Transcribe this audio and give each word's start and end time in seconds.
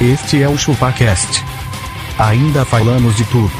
Este 0.00 0.42
é 0.42 0.48
o 0.48 0.56
ChupaCast. 0.56 1.42
Ainda 2.18 2.64
falamos 2.64 3.16
de 3.16 3.24
tudo. 3.26 3.52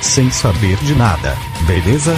Sem 0.00 0.30
saber 0.30 0.76
de 0.78 0.94
nada, 0.94 1.36
beleza? 1.66 2.16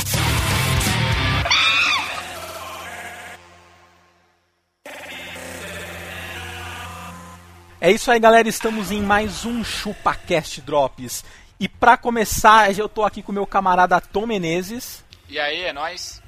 É 7.81 7.91
isso 7.91 8.11
aí, 8.11 8.19
galera. 8.19 8.49
Estamos 8.49 8.91
em 8.91 9.03
mais 9.03 9.45
um 9.45 9.63
ChupaCast 9.63 10.61
Drops. 10.63 11.25
E 11.61 11.69
pra 11.69 11.97
começar, 11.97 12.77
eu 12.77 12.89
tô 12.89 13.05
aqui 13.05 13.23
com 13.23 13.31
meu 13.33 13.47
camarada 13.47 14.01
Tom 14.01 14.27
Menezes, 14.27 15.05
E 15.29 15.39
aí, 15.39 15.63
é 15.63 15.73
nóis? 15.73 16.23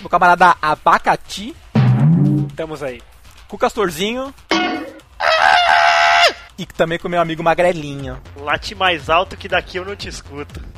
meu 0.00 0.08
camarada 0.08 0.56
Abacati, 0.60 1.54
Estamos 2.48 2.82
aí. 2.82 3.00
com 3.48 3.56
o 3.56 3.58
Castorzinho 3.58 4.34
e 6.58 6.66
também 6.66 6.98
com 6.98 7.08
meu 7.08 7.20
amigo 7.20 7.42
Magrelinho. 7.42 8.20
Late 8.36 8.74
mais 8.74 9.08
alto 9.08 9.36
que 9.36 9.48
daqui 9.48 9.78
eu 9.78 9.84
não 9.84 9.94
te 9.94 10.08
escuto. 10.08 10.60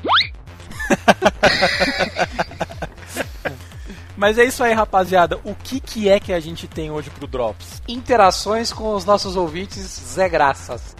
Mas 4.16 4.36
é 4.38 4.44
isso 4.44 4.62
aí, 4.62 4.74
rapaziada. 4.74 5.40
O 5.44 5.54
que, 5.54 5.80
que 5.80 6.08
é 6.10 6.20
que 6.20 6.32
a 6.32 6.38
gente 6.40 6.68
tem 6.68 6.90
hoje 6.90 7.08
pro 7.08 7.26
Drops? 7.26 7.80
interações 7.88 8.70
com 8.72 8.94
os 8.94 9.04
nossos 9.04 9.34
ouvintes 9.34 9.80
Zé 9.80 10.28
Graças. 10.28 10.94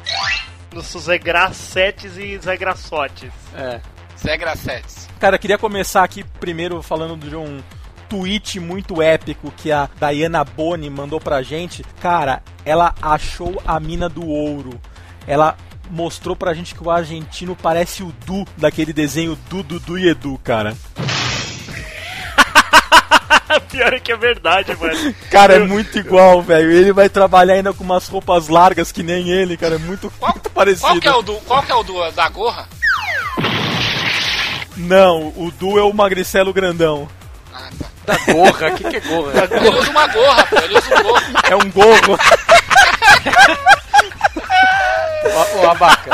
Nossos 0.73 1.05
Zé 1.05 1.19
Gracetes 1.19 2.17
e 2.17 2.39
Zé 2.39 2.57
Graçotes. 2.57 3.31
É. 3.55 3.81
Zé 4.19 4.37
Gracetes. 4.39 5.09
Cara, 5.19 5.37
eu 5.37 5.41
queria 5.41 5.59
começar 5.59 6.03
aqui 6.03 6.25
primeiro 6.25 6.81
falando 6.83 7.29
de 7.29 7.37
um 7.37 7.61
tweet 8.11 8.59
muito 8.59 9.01
épico 9.01 9.53
que 9.57 9.71
a 9.71 9.89
Diana 9.99 10.45
Boni 10.45 10.91
mandou 10.91 11.21
pra 11.21 11.43
gente. 11.43 11.85
Cara, 12.03 12.43
ela 12.65 12.93
achou 13.01 13.63
a 13.65 13.79
mina 13.79 14.09
do 14.09 14.27
ouro. 14.27 14.79
Ela 15.27 15.57
mostrou 15.89 16.35
pra 16.35 16.53
gente 16.53 16.75
que 16.75 16.83
o 16.83 16.91
argentino 16.91 17.55
parece 17.57 18.03
o 18.03 18.13
Du 18.27 18.45
daquele 18.57 18.93
desenho 18.93 19.39
Du, 19.49 19.63
Dudu 19.63 19.97
e 19.97 20.09
Edu, 20.09 20.39
cara. 20.43 20.77
Pior 23.71 23.93
é 23.93 24.01
que 24.01 24.13
é 24.13 24.17
verdade, 24.17 24.77
mano. 24.77 25.15
Cara, 25.31 25.55
é 25.55 25.59
muito 25.61 25.97
igual, 25.99 26.43
velho. 26.43 26.71
Ele 26.71 26.93
vai 26.93 27.09
trabalhar 27.09 27.55
ainda 27.55 27.73
com 27.73 27.85
umas 27.85 28.09
roupas 28.09 28.49
largas 28.49 28.91
que 28.93 29.03
nem 29.03 29.29
ele, 29.29 29.57
cara. 29.57 29.77
É 29.77 29.79
muito, 29.79 30.11
Qual, 30.19 30.33
muito 30.33 30.51
parecido. 30.51 30.89
qual 30.89 31.01
que 31.01 31.09
é 31.09 31.15
o 31.15 31.23
do, 31.23 31.35
qual 31.47 31.63
que 31.63 31.73
é 31.73 31.75
o 31.75 31.83
do, 31.83 32.11
da 32.11 32.29
gorra? 32.29 32.69
Não, 34.77 35.29
o 35.37 35.53
Du 35.57 35.79
é 35.79 35.83
o 35.83 35.93
magricelo 35.93 36.53
grandão. 36.53 37.09
Ah, 37.53 37.69
tá. 37.79 37.90
Da 38.11 38.33
gorra, 38.33 38.69
o 38.69 38.75
que, 38.75 38.85
que 38.91 38.97
é 38.97 39.01
gorra? 39.01 39.49
Ele 39.51 39.69
usa 39.69 39.91
uma 39.91 40.07
gorra, 40.09 40.45
pô. 40.47 40.57
Ele 40.59 40.79
usa 40.79 40.95
um 40.95 41.03
gorro. 41.03 41.23
É 41.49 41.57
um 41.57 41.71
gorro. 41.71 42.19
o, 45.25 45.59
o 45.59 45.71
abaca. 45.71 46.11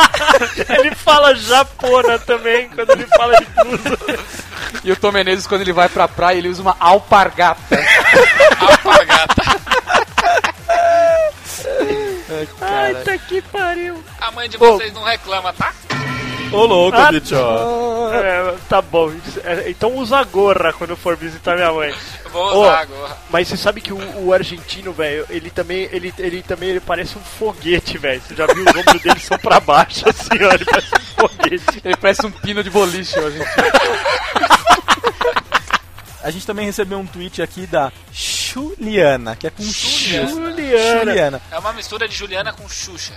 Ele 0.69 0.94
fala 0.94 1.34
japona 1.34 2.19
também 2.19 2.69
quando 2.69 2.91
ele 2.91 3.06
fala 3.06 3.39
de 3.39 3.47
blusa. 3.47 3.98
E 4.84 4.92
o 4.92 4.97
Tom 4.97 5.12
Menezes, 5.12 5.47
quando 5.47 5.62
ele 5.62 5.72
vai 5.72 5.89
pra 5.89 6.06
praia, 6.06 6.36
ele 6.36 6.48
usa 6.48 6.61
uma 6.61 6.77
alpargata. 6.78 7.61
Alpargata. 8.61 9.42
Ai, 12.61 12.94
tá 12.97 13.17
que 13.19 13.41
pariu. 13.41 14.05
A 14.20 14.30
mãe 14.33 14.48
de 14.48 14.58
vocês 14.58 14.92
não 14.92 15.02
reclama, 15.02 15.52
tá? 15.55 15.72
Ô 16.52 16.64
louco, 16.66 16.97
Ah, 16.97 17.11
bicho. 17.12 17.34
É, 18.14 18.55
tá 18.69 18.80
bom. 18.80 19.11
É, 19.44 19.69
Então 19.70 19.94
usa 19.97 20.19
a 20.19 20.25
gorra 20.25 20.72
quando 20.72 20.97
for 20.97 21.16
visitar 21.16 21.56
minha 21.56 21.72
mãe. 21.72 21.92
Eu 22.25 22.30
vou 22.30 22.62
usar 22.62 22.80
a 22.80 22.84
gorra. 22.84 23.19
Mas 23.30 23.48
você 23.48 23.56
sabe 23.56 23.80
que 23.80 23.92
o, 23.92 24.25
o 24.27 24.33
argentino, 24.33 24.92
velho, 24.92 25.27
ele 25.28 25.50
também, 25.50 25.89
ele, 25.92 26.14
ele 26.18 26.42
também 26.42 26.70
ele 26.70 26.80
parece 26.80 27.18
um 27.18 27.20
foguete, 27.20 27.98
velho. 27.98 28.20
Você 28.27 28.34
já 28.34 28.46
viu 28.46 28.62
os 28.64 28.74
ombros 28.77 29.02
dele 29.02 29.20
são 29.20 29.39
pra 29.39 29.58
baixo, 29.61 30.05
assim, 30.08 30.42
ó. 30.45 30.52
Ele 30.52 30.64
parece 30.64 30.95
um 30.95 31.29
foguete. 31.29 31.83
Ele 31.84 31.96
parece 31.96 32.27
um 32.27 32.30
pino 32.30 32.63
de 32.63 32.70
boliche 32.70 33.18
hoje. 33.18 33.39
A 36.23 36.30
gente 36.30 36.45
também 36.46 36.67
recebeu 36.67 36.98
um 36.98 37.07
tweet 37.07 37.40
aqui 37.40 37.67
da 37.67 37.92
Juliana, 38.13 39.36
que 39.36 39.46
é 39.46 39.51
com. 39.51 39.63
Juliana. 39.63 40.98
Juliana. 41.05 41.42
É 41.52 41.58
uma 41.58 41.73
mistura 41.73 42.08
de 42.08 42.17
Juliana 42.17 42.52
com 42.52 42.68
Xuxa. 42.68 43.13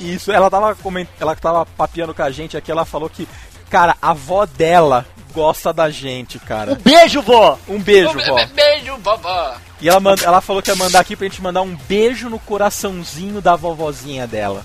Isso, 0.00 0.30
ela 0.32 0.48
tava, 0.50 0.74
coment... 0.76 1.06
ela 1.20 1.34
tava 1.34 1.66
papeando 1.66 2.14
com 2.14 2.22
a 2.22 2.30
gente 2.30 2.56
aqui, 2.56 2.70
ela 2.70 2.84
falou 2.84 3.08
que, 3.10 3.28
cara, 3.70 3.96
a 4.00 4.10
avó 4.10 4.46
dela 4.46 5.04
gosta 5.32 5.72
da 5.72 5.90
gente, 5.90 6.38
cara. 6.38 6.74
Beijo, 6.76 7.20
vó! 7.22 7.58
Um 7.68 7.80
beijo, 7.80 8.12
Be- 8.14 8.24
vó. 8.26 8.34
be- 8.36 8.46
Beijo, 8.46 8.96
vovó. 8.98 9.54
E 9.80 9.88
ela, 9.88 10.00
manda... 10.00 10.24
ela 10.24 10.40
falou 10.40 10.62
que 10.62 10.70
ia 10.70 10.76
mandar 10.76 11.00
aqui 11.00 11.14
pra 11.16 11.26
gente 11.28 11.42
mandar 11.42 11.62
um 11.62 11.76
beijo 11.76 12.28
no 12.28 12.38
coraçãozinho 12.38 13.40
da 13.40 13.54
vovozinha 13.56 14.26
dela. 14.26 14.64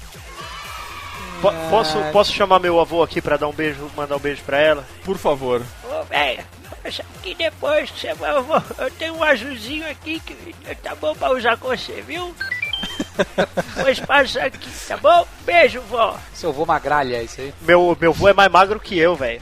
Po- 1.41 1.51
posso, 1.69 1.97
posso 2.13 2.31
chamar 2.31 2.59
meu 2.59 2.79
avô 2.79 3.03
aqui 3.03 3.21
pra 3.21 3.35
dar 3.37 3.47
um 3.47 3.53
beijo, 3.53 3.91
mandar 3.97 4.15
um 4.15 4.19
beijo 4.19 4.41
pra 4.43 4.57
ela? 4.59 4.85
Por 5.03 5.17
favor. 5.17 5.61
Ô, 5.83 6.03
velho, 6.05 6.43
acha 6.85 7.03
que 7.21 7.35
depois 7.35 7.91
que 7.91 7.99
você 7.99 8.13
vai, 8.13 8.31
eu, 8.33 8.91
tenho 8.97 9.15
um 9.15 9.23
azulzinho 9.23 9.89
aqui 9.89 10.21
que 10.21 10.55
tá 10.81 10.95
bom 10.95 11.13
pra 11.13 11.31
usar 11.33 11.57
com 11.57 11.67
você, 11.67 12.01
viu? 12.01 12.33
Pois 13.81 13.99
passa 13.99 14.43
aqui, 14.43 14.69
tá 14.87 14.97
bom? 14.97 15.27
Beijo, 15.41 15.81
vó. 15.81 16.17
Seu 16.33 16.51
vô 16.53 16.65
magralha, 16.65 17.17
é 17.17 17.23
isso 17.23 17.41
aí. 17.41 17.53
Meu, 17.61 17.95
meu 17.99 18.13
vô 18.13 18.27
é 18.27 18.33
mais 18.33 18.51
magro 18.51 18.79
que 18.79 18.97
eu, 18.97 19.15
velho. 19.15 19.41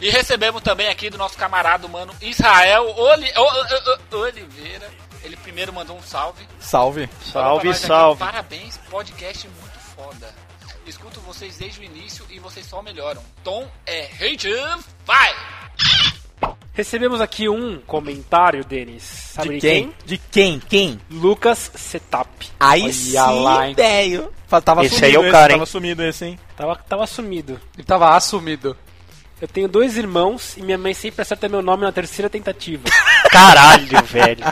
E 0.00 0.10
recebemos 0.10 0.62
também 0.62 0.88
aqui 0.88 1.10
do 1.10 1.18
nosso 1.18 1.36
camarada 1.36 1.86
mano 1.88 2.14
Israel 2.20 2.86
Oli- 2.96 3.32
O- 3.36 3.40
O- 3.42 4.16
O- 4.16 4.20
Oliveira. 4.22 4.88
Ele 5.22 5.36
primeiro 5.36 5.72
mandou 5.72 5.96
um 5.96 6.02
salve. 6.02 6.46
Salve. 6.58 7.08
Salve, 7.22 7.68
nós 7.68 7.76
aqui, 7.76 7.86
salve. 7.86 8.18
Parabéns, 8.20 8.78
podcast 8.88 9.46
muito 9.48 9.78
foda. 9.94 10.34
Escuto 10.86 11.20
vocês 11.20 11.58
desde 11.58 11.80
o 11.80 11.84
início 11.84 12.24
e 12.30 12.38
vocês 12.38 12.64
só 12.66 12.80
melhoram. 12.82 13.22
Tom 13.44 13.68
é 13.86 14.08
hate, 14.20 14.48
vai! 15.04 15.34
Recebemos 16.72 17.20
aqui 17.20 17.48
um 17.48 17.78
comentário, 17.80 18.64
Denis. 18.64 19.02
Sabe 19.02 19.54
De 19.54 19.60
quem? 19.60 19.94
De 20.04 20.18
quem? 20.18 20.60
Quem? 20.60 21.00
Lucas 21.10 21.72
Setup. 21.74 22.48
Aí 22.58 22.82
Olha 22.84 22.92
sim, 22.92 23.16
lá, 23.16 23.68
hein? 23.68 23.74
Tava 24.64 24.84
Esse 24.84 24.96
sumido 24.96 25.06
aí 25.06 25.14
é 25.14 25.18
o 25.18 25.22
esse, 25.22 25.30
cara, 25.32 25.52
hein? 25.52 25.58
Tava 25.58 25.66
sumido 25.66 26.02
esse, 26.04 26.24
hein? 26.24 26.38
Tava, 26.56 26.76
tava 26.76 27.06
sumido. 27.06 27.60
Ele 27.76 27.84
tava 27.84 28.16
assumido. 28.16 28.76
Eu 29.40 29.48
tenho 29.48 29.68
dois 29.68 29.96
irmãos 29.96 30.56
e 30.56 30.62
minha 30.62 30.76
mãe 30.76 30.92
sempre 30.92 31.22
acerta 31.22 31.48
meu 31.48 31.62
nome 31.62 31.82
na 31.82 31.92
terceira 31.92 32.28
tentativa. 32.28 32.84
Caralho, 33.32 34.04
velho. 34.04 34.44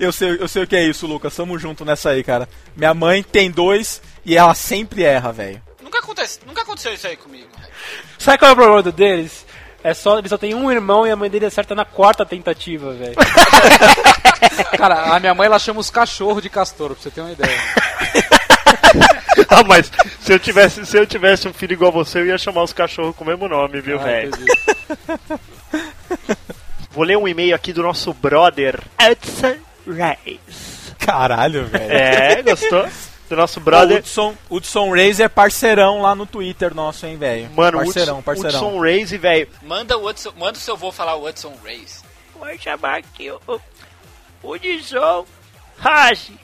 Eu 0.00 0.10
sei, 0.10 0.38
eu 0.40 0.48
sei 0.48 0.62
o 0.62 0.66
que 0.66 0.74
é 0.74 0.84
isso, 0.84 1.06
Lucas. 1.06 1.36
Tamo 1.36 1.58
junto 1.58 1.84
nessa 1.84 2.10
aí, 2.10 2.24
cara. 2.24 2.48
Minha 2.74 2.94
mãe 2.94 3.22
tem 3.22 3.50
dois 3.50 4.00
e 4.24 4.36
ela 4.36 4.54
sempre 4.54 5.04
erra, 5.04 5.32
velho. 5.32 5.62
Nunca, 5.82 5.98
acontece, 5.98 6.40
nunca 6.46 6.62
aconteceu 6.62 6.94
isso 6.94 7.06
aí 7.06 7.16
comigo. 7.16 7.48
Sabe 8.18 8.38
qual 8.38 8.50
é 8.50 8.52
o 8.52 8.56
problema 8.56 8.82
do 8.82 8.92
Denis? 8.92 9.44
É 9.84 9.92
só, 9.94 10.18
ele 10.18 10.28
só 10.28 10.38
tem 10.38 10.54
um 10.54 10.70
irmão 10.70 11.06
e 11.06 11.10
a 11.10 11.16
mãe 11.16 11.28
dele 11.28 11.46
acerta 11.46 11.74
na 11.74 11.84
quarta 11.84 12.24
tentativa, 12.24 12.92
velho. 12.92 13.14
Cara, 14.78 15.14
a 15.14 15.20
minha 15.20 15.34
mãe 15.34 15.46
ela 15.46 15.58
chama 15.58 15.80
os 15.80 15.90
cachorros 15.90 16.42
de 16.42 16.48
castor, 16.48 16.90
pra 16.90 17.02
você 17.02 17.10
ter 17.10 17.20
uma 17.20 17.32
ideia. 17.32 17.58
ah, 19.50 19.64
mas 19.64 19.90
se 20.20 20.32
eu, 20.32 20.38
tivesse, 20.38 20.86
se 20.86 20.96
eu 20.96 21.06
tivesse 21.06 21.48
um 21.48 21.52
filho 21.52 21.72
igual 21.72 21.90
você, 21.90 22.20
eu 22.20 22.26
ia 22.26 22.38
chamar 22.38 22.62
os 22.62 22.72
cachorros 22.72 23.16
com 23.16 23.24
o 23.24 23.26
mesmo 23.26 23.48
nome, 23.48 23.80
viu, 23.80 23.98
Ah, 23.98 24.04
velho? 24.04 24.32
Vou 26.92 27.04
ler 27.04 27.16
um 27.16 27.26
e-mail 27.26 27.54
aqui 27.54 27.72
do 27.72 27.82
nosso 27.82 28.12
brother 28.12 28.78
Hudson 29.00 29.56
Reis. 29.86 30.94
Caralho, 30.98 31.64
velho. 31.66 31.92
É, 31.92 32.42
gostou? 32.42 32.86
Do 33.32 33.36
nosso 33.36 33.60
O 33.60 33.62
brother. 33.62 34.00
Hudson, 34.00 34.36
Hudson 34.50 34.90
Reis 34.90 35.18
é 35.18 35.26
parceirão 35.26 36.02
lá 36.02 36.14
no 36.14 36.26
Twitter 36.26 36.74
nosso, 36.74 37.06
hein, 37.06 37.16
velho. 37.16 37.50
Mano, 37.56 37.78
parceirão, 37.78 38.18
Hudson, 38.18 38.22
parceirão. 38.22 38.66
Hudson 38.66 38.78
Reis, 38.78 39.10
velho. 39.10 39.48
Manda 39.62 39.96
o 39.96 40.06
Hudson, 40.06 40.32
manda 40.36 40.58
o 40.58 40.60
seu 40.60 40.76
vô 40.76 40.92
falar 40.92 41.14
o 41.14 41.26
Hudson 41.26 41.54
Reis. 41.64 42.04
Vou 42.38 42.46
chamar 42.58 42.98
aqui 42.98 43.30
o, 43.30 43.40
o, 43.48 43.60
o 44.42 44.58
Dizon 44.58 45.24
Raji. 45.78 46.38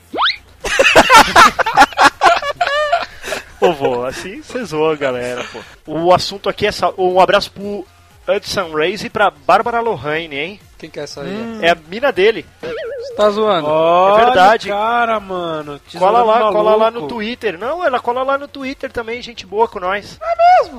Pô, 3.59 3.71
vô, 3.77 4.03
assim 4.05 4.41
você 4.41 4.65
zoa, 4.65 4.95
galera, 4.95 5.45
pô. 5.53 5.59
O 5.85 6.11
assunto 6.11 6.49
aqui 6.49 6.65
é 6.65 6.71
só. 6.71 6.91
Um 6.97 7.19
abraço 7.19 7.51
pro 7.51 7.85
Hudson 8.29 8.71
Reis 8.73 9.03
e 9.03 9.09
pra 9.09 9.31
Bárbara 9.31 9.79
Lohane, 9.79 10.37
hein? 10.37 10.59
Quem 10.77 10.89
que 10.89 10.99
é 10.99 11.03
essa 11.03 11.21
aí? 11.21 11.59
É 11.61 11.71
a 11.71 11.75
mina 11.75 12.11
dele. 12.11 12.45
Você 12.61 13.13
tá 13.15 13.29
zoando? 13.29 13.67
Olha, 13.67 14.25
verdade. 14.25 14.69
cara, 14.69 15.19
mano. 15.19 15.81
Cola 15.97 16.23
lá, 16.23 16.33
Tesourando 16.33 16.53
cola 16.53 16.75
lá 16.75 16.91
no 16.91 17.01
maluco. 17.01 17.15
Twitter. 17.15 17.57
Não, 17.57 17.83
ela 17.83 17.99
cola 17.99 18.23
lá 18.23 18.37
no 18.37 18.47
Twitter 18.47 18.91
também, 18.91 19.21
gente 19.21 19.45
boa 19.45 19.67
com 19.67 19.79
nós. 19.79 20.17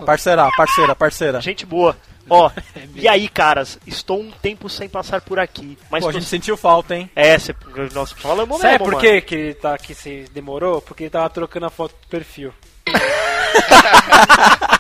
Parceira, 0.07 0.49
parceira, 0.57 0.95
parceira. 0.95 1.41
Gente 1.41 1.67
boa. 1.67 1.97
Ó, 2.29 2.51
e 2.95 3.09
aí, 3.09 3.29
caras, 3.29 3.79
estou 3.87 4.21
um 4.21 4.31
tempo 4.31 4.69
sem 4.69 4.89
passar 4.89 5.21
por 5.21 5.39
aqui. 5.39 5.77
Mas 5.91 6.05
Pô, 6.05 6.11
a 6.11 6.13
gente 6.13 6.27
sentiu 6.27 6.57
falta, 6.57 6.95
hein? 6.95 7.11
É, 7.15 7.39
cê, 7.39 7.55
nós 7.93 8.13
falamos 8.13 8.59
Sabe 8.59 8.73
mesmo, 8.73 8.85
por 8.85 8.93
mano. 8.95 9.05
que 9.05 9.21
que 9.21 9.35
ele 9.35 9.55
tá 9.55 9.75
aqui 9.75 9.95
se 9.95 10.25
demorou? 10.33 10.81
Porque 10.81 11.05
ele 11.05 11.11
tava 11.11 11.29
trocando 11.29 11.67
a 11.67 11.71
foto 11.71 11.93
do 11.93 12.09
perfil. 12.09 12.55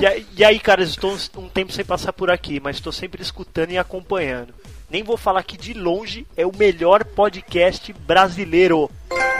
E, 0.00 0.06
aí- 0.06 0.26
e 0.36 0.44
aí, 0.44 0.58
caras, 0.60 0.90
estou 0.90 1.16
um 1.36 1.48
tempo 1.48 1.72
sem 1.72 1.84
passar 1.84 2.12
por 2.12 2.30
aqui, 2.30 2.60
mas 2.60 2.76
estou 2.76 2.92
sempre 2.92 3.22
escutando 3.22 3.70
e 3.70 3.78
acompanhando. 3.78 4.54
Nem 4.90 5.02
vou 5.02 5.16
falar 5.16 5.42
que 5.42 5.56
de 5.56 5.72
longe 5.74 6.26
é 6.36 6.46
o 6.46 6.52
melhor 6.56 7.04
podcast 7.04 7.92
brasileiro. 7.92 8.90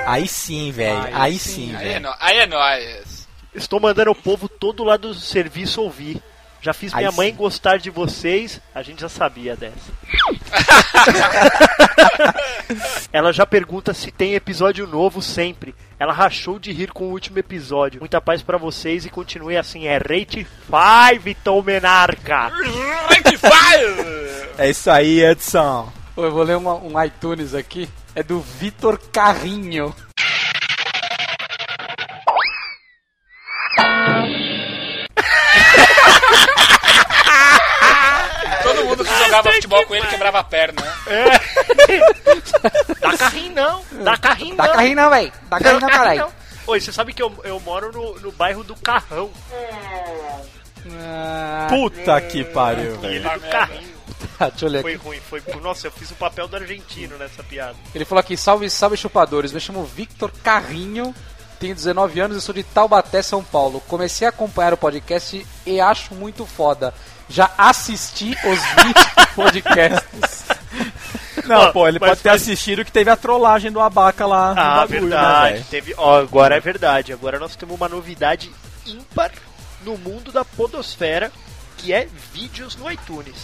Aí 0.06 0.26
sim, 0.26 0.70
velho. 0.72 0.98
Aí, 1.04 1.12
Aí 1.14 1.38
sim, 1.38 1.68
sim, 1.68 1.74
é, 1.76 1.78
velho. 1.78 2.14
aí 2.18 2.38
é 2.38 2.46
nóis. 2.46 3.28
Estou 3.54 3.80
mandando 3.80 4.10
o 4.10 4.14
povo 4.14 4.48
todo 4.48 4.82
lá 4.84 4.96
do 4.96 5.14
serviço 5.14 5.80
ouvir. 5.82 6.20
Já 6.66 6.72
fiz 6.72 6.92
Aí 6.92 6.98
minha 7.04 7.12
mãe 7.12 7.30
sim. 7.30 7.36
gostar 7.36 7.78
de 7.78 7.90
vocês, 7.90 8.60
a 8.74 8.82
gente 8.82 9.00
já 9.00 9.08
sabia 9.08 9.54
dessa. 9.54 9.76
Ela 13.12 13.32
já 13.32 13.46
pergunta 13.46 13.94
se 13.94 14.10
tem 14.10 14.34
episódio 14.34 14.84
novo 14.84 15.22
sempre. 15.22 15.76
Ela 15.96 16.12
rachou 16.12 16.58
de 16.58 16.72
rir 16.72 16.90
com 16.90 17.04
o 17.04 17.12
último 17.12 17.38
episódio. 17.38 18.00
Muita 18.00 18.20
paz 18.20 18.42
pra 18.42 18.58
vocês 18.58 19.06
e 19.06 19.10
continue 19.10 19.56
assim. 19.56 19.86
É 19.86 19.96
Rate 19.96 20.44
5, 20.66 21.36
Tom 21.44 21.62
Menarca. 21.62 22.48
Rank 22.48 23.28
Fire! 23.38 24.48
É 24.58 24.68
isso 24.68 24.90
aí, 24.90 25.24
Edson. 25.24 25.88
Pô, 26.16 26.24
Eu 26.24 26.32
vou 26.32 26.42
ler 26.42 26.56
uma- 26.56 26.74
um 26.74 27.00
iTunes 27.04 27.54
aqui. 27.54 27.88
É 28.12 28.24
do 28.24 28.40
Vitor 28.40 28.98
Carrinho. 29.12 29.94
Jogava 39.26 39.52
futebol 39.52 39.86
com 39.86 39.94
ele 39.94 40.06
quebrava 40.06 40.38
a 40.40 40.44
perna. 40.44 40.82
né? 40.82 40.92
Dá 43.00 43.16
carrinho 43.16 43.54
não, 43.54 43.84
dá 44.04 44.16
carrinho 44.18 44.56
Dá 44.56 44.64
não. 44.66 44.72
carrinho 44.72 44.96
não, 44.96 45.10
véi. 45.10 45.32
Dá 45.48 45.58
carrinho 45.60 45.80
não, 45.80 45.88
caralho. 45.88 46.26
Oi, 46.66 46.80
você 46.80 46.92
sabe 46.92 47.12
que 47.12 47.22
eu, 47.22 47.32
eu 47.44 47.60
moro 47.60 47.92
no, 47.92 48.18
no 48.20 48.32
bairro 48.32 48.64
do 48.64 48.74
Carrão. 48.76 49.30
Ah, 51.00 51.66
Puta 51.68 52.20
que 52.20 52.44
pariu, 52.44 52.98
velho. 52.98 53.14
ele 53.14 53.28
do 53.28 53.40
carrinho. 53.50 53.94
tá, 54.38 54.48
deixa 54.48 54.66
eu 54.66 54.70
ler 54.70 54.82
Foi 54.82 54.94
aqui. 54.94 55.04
ruim, 55.04 55.20
foi. 55.20 55.42
Nossa, 55.60 55.86
eu 55.88 55.90
fiz 55.92 56.10
o 56.10 56.14
papel 56.14 56.46
do 56.48 56.56
argentino 56.56 57.16
nessa 57.18 57.42
piada. 57.42 57.74
Ele 57.94 58.04
falou 58.04 58.20
aqui, 58.20 58.36
salve, 58.36 58.68
salve 58.70 58.96
chupadores. 58.96 59.52
Me 59.52 59.60
chamo 59.60 59.84
Victor 59.84 60.30
Carrinho, 60.42 61.14
tenho 61.58 61.74
19 61.74 62.20
anos 62.20 62.36
e 62.36 62.40
sou 62.40 62.54
de 62.54 62.62
Taubaté, 62.62 63.20
São 63.22 63.42
Paulo. 63.42 63.80
Comecei 63.88 64.26
a 64.26 64.30
acompanhar 64.30 64.72
o 64.74 64.76
podcast 64.76 65.44
e 65.64 65.80
acho 65.80 66.14
muito 66.14 66.46
foda. 66.46 66.94
Já 67.28 67.50
assisti 67.58 68.30
os 68.44 68.84
20 68.84 68.96
podcasts. 69.34 70.44
Não, 71.44 71.56
Ó, 71.68 71.72
pô, 71.72 71.86
ele 71.88 71.98
pode 71.98 72.20
ter 72.20 72.28
faz- 72.30 72.42
assistido 72.42 72.84
que 72.84 72.90
teve 72.92 73.10
a 73.10 73.16
trollagem 73.16 73.70
do 73.70 73.80
Abaca 73.80 74.26
lá 74.26 74.54
no 74.54 74.60
Ah, 74.60 74.76
bagulho, 74.76 75.02
né, 75.02 75.08
verdade. 75.16 75.52
velho? 75.54 75.64
Teve, 75.70 75.94
ó, 75.96 76.18
agora 76.20 76.56
é 76.56 76.60
verdade. 76.60 77.12
Agora 77.12 77.38
nós 77.38 77.54
temos 77.56 77.76
uma 77.76 77.88
novidade 77.88 78.50
ímpar 78.86 79.30
no 79.82 79.96
mundo 79.96 80.32
da 80.32 80.44
podosfera, 80.44 81.30
que 81.78 81.92
é 81.92 82.08
vídeos 82.32 82.74
no 82.76 82.90
iTunes. 82.90 83.36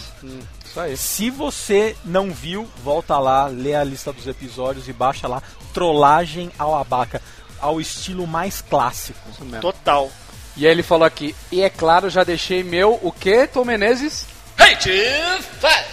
Isso 0.65 0.79
aí. 0.79 0.97
Se 0.97 1.29
você 1.29 1.95
não 2.03 2.31
viu, 2.31 2.69
volta 2.83 3.17
lá, 3.19 3.47
lê 3.47 3.73
a 3.75 3.83
lista 3.83 4.11
dos 4.11 4.27
episódios 4.27 4.87
e 4.89 4.93
baixa 4.93 5.27
lá 5.27 5.41
Trollagem 5.73 6.51
ao 6.59 6.75
Abaca, 6.75 7.21
ao 7.59 7.79
estilo 7.79 8.27
mais 8.27 8.61
clássico. 8.61 9.19
Isso 9.31 9.45
mesmo. 9.45 9.61
Total. 9.61 10.11
E 10.55 10.65
aí 10.65 10.71
ele 10.71 10.83
falou 10.83 11.05
aqui, 11.05 11.35
e 11.51 11.61
é 11.61 11.69
claro, 11.69 12.09
já 12.09 12.23
deixei 12.23 12.63
meu, 12.63 12.97
o 13.01 13.11
que, 13.11 13.47
Tom 13.47 13.65
Menezes? 13.65 14.25
Rank 14.57 14.81
Fire! 14.81 15.85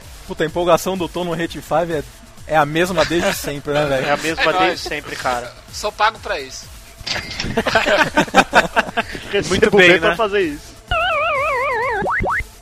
Puta, 0.26 0.44
a 0.44 0.46
empolgação 0.46 0.96
do 0.96 1.08
Tom 1.08 1.24
no 1.24 1.32
Hate 1.34 1.60
5 1.60 1.74
é, 1.92 2.02
é 2.46 2.56
a 2.56 2.64
mesma 2.64 3.04
desde 3.04 3.34
sempre, 3.34 3.72
né, 3.74 3.82
É 3.82 3.86
velho? 3.86 4.12
a 4.12 4.16
mesma 4.16 4.42
É 4.42 4.46
desde 4.46 4.66
nóis. 4.66 4.80
sempre, 4.80 5.16
cara. 5.16 5.52
Sou 5.72 5.92
pago 5.92 6.18
pra 6.20 6.40
isso. 6.40 6.66
Recebo 9.32 9.76
bem, 9.76 9.98
pra 9.98 10.10
né? 10.10 10.16
fazer 10.16 10.40
isso. 10.42 10.70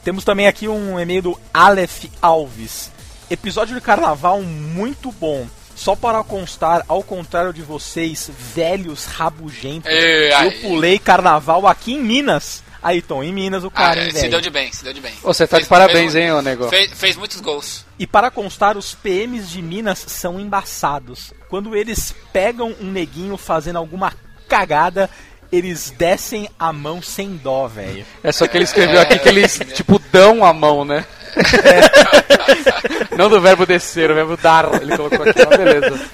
Temos 0.03 0.25
também 0.25 0.47
aqui 0.47 0.69
um 0.69 0.99
e-mail 0.99 1.23
do 1.23 1.41
Aleph 1.53 2.05
Alves. 2.23 2.91
Episódio 3.31 3.75
de 3.75 3.81
carnaval 3.81 4.41
muito 4.43 5.13
bom. 5.13 5.47
Só 5.79 5.95
para 5.95 6.25
constar, 6.25 6.85
ao 6.89 7.05
contrário 7.05 7.53
de 7.53 7.63
vocês, 7.63 8.29
velhos 8.37 9.05
rabugentos, 9.05 9.89
Ei, 9.89 10.33
eu 10.33 10.37
aí. 10.37 10.51
pulei 10.61 10.99
carnaval 10.99 11.69
aqui 11.69 11.95
em 11.95 12.03
Minas. 12.03 12.65
Aí, 12.83 13.01
Tom, 13.01 13.23
em 13.23 13.33
Minas 13.33 13.63
o 13.63 13.69
Ah, 13.69 13.71
cara, 13.71 14.03
hein, 14.05 14.11
se 14.11 14.23
deu 14.23 14.31
velho. 14.33 14.43
de 14.43 14.51
bem, 14.51 14.73
se 14.73 14.83
deu 14.83 14.93
de 14.93 15.01
bem. 15.01 15.13
Você 15.23 15.47
tá 15.47 15.57
de 15.59 15.61
Fez- 15.63 15.69
parabéns, 15.69 16.13
fez- 16.13 16.17
hein, 16.17 16.33
ô 16.33 16.43
nego? 16.43 16.69
Fez, 16.69 16.91
fez 16.93 17.17
muitos 17.17 17.41
gols. 17.41 17.87
E 17.97 18.09
para 18.09 18.29
constar, 18.29 18.77
os 18.77 18.93
PMs 18.93 19.49
de 19.51 19.63
Minas 19.63 20.05
são 20.09 20.41
embaçados. 20.41 21.33
Quando 21.49 21.77
eles 21.77 22.13
pegam 22.33 22.75
um 22.81 22.91
neguinho 22.91 23.37
fazendo 23.37 23.77
alguma 23.77 24.13
cagada, 24.49 25.09
eles 25.53 25.91
descem 25.97 26.49
a 26.59 26.73
mão 26.73 27.01
sem 27.01 27.37
dó, 27.37 27.69
velho. 27.69 28.05
É 28.23 28.33
só 28.33 28.49
que 28.49 28.57
ele 28.57 28.65
escreveu 28.65 29.01
aqui 29.01 29.17
que 29.19 29.29
eles, 29.29 29.61
tipo, 29.75 30.01
dão 30.13 30.45
a 30.45 30.53
mão, 30.53 30.85
né? 30.85 31.05
Não 33.17 33.29
do 33.29 33.41
verbo 33.41 33.67
descer, 33.67 34.11
o 34.11 34.15
verbo 34.15 34.37
dar. 34.37 34.67
Ele 34.81 34.97
colocou 34.97 35.23
aqui, 35.23 35.47
mas 35.47 35.57
beleza. 35.57 36.11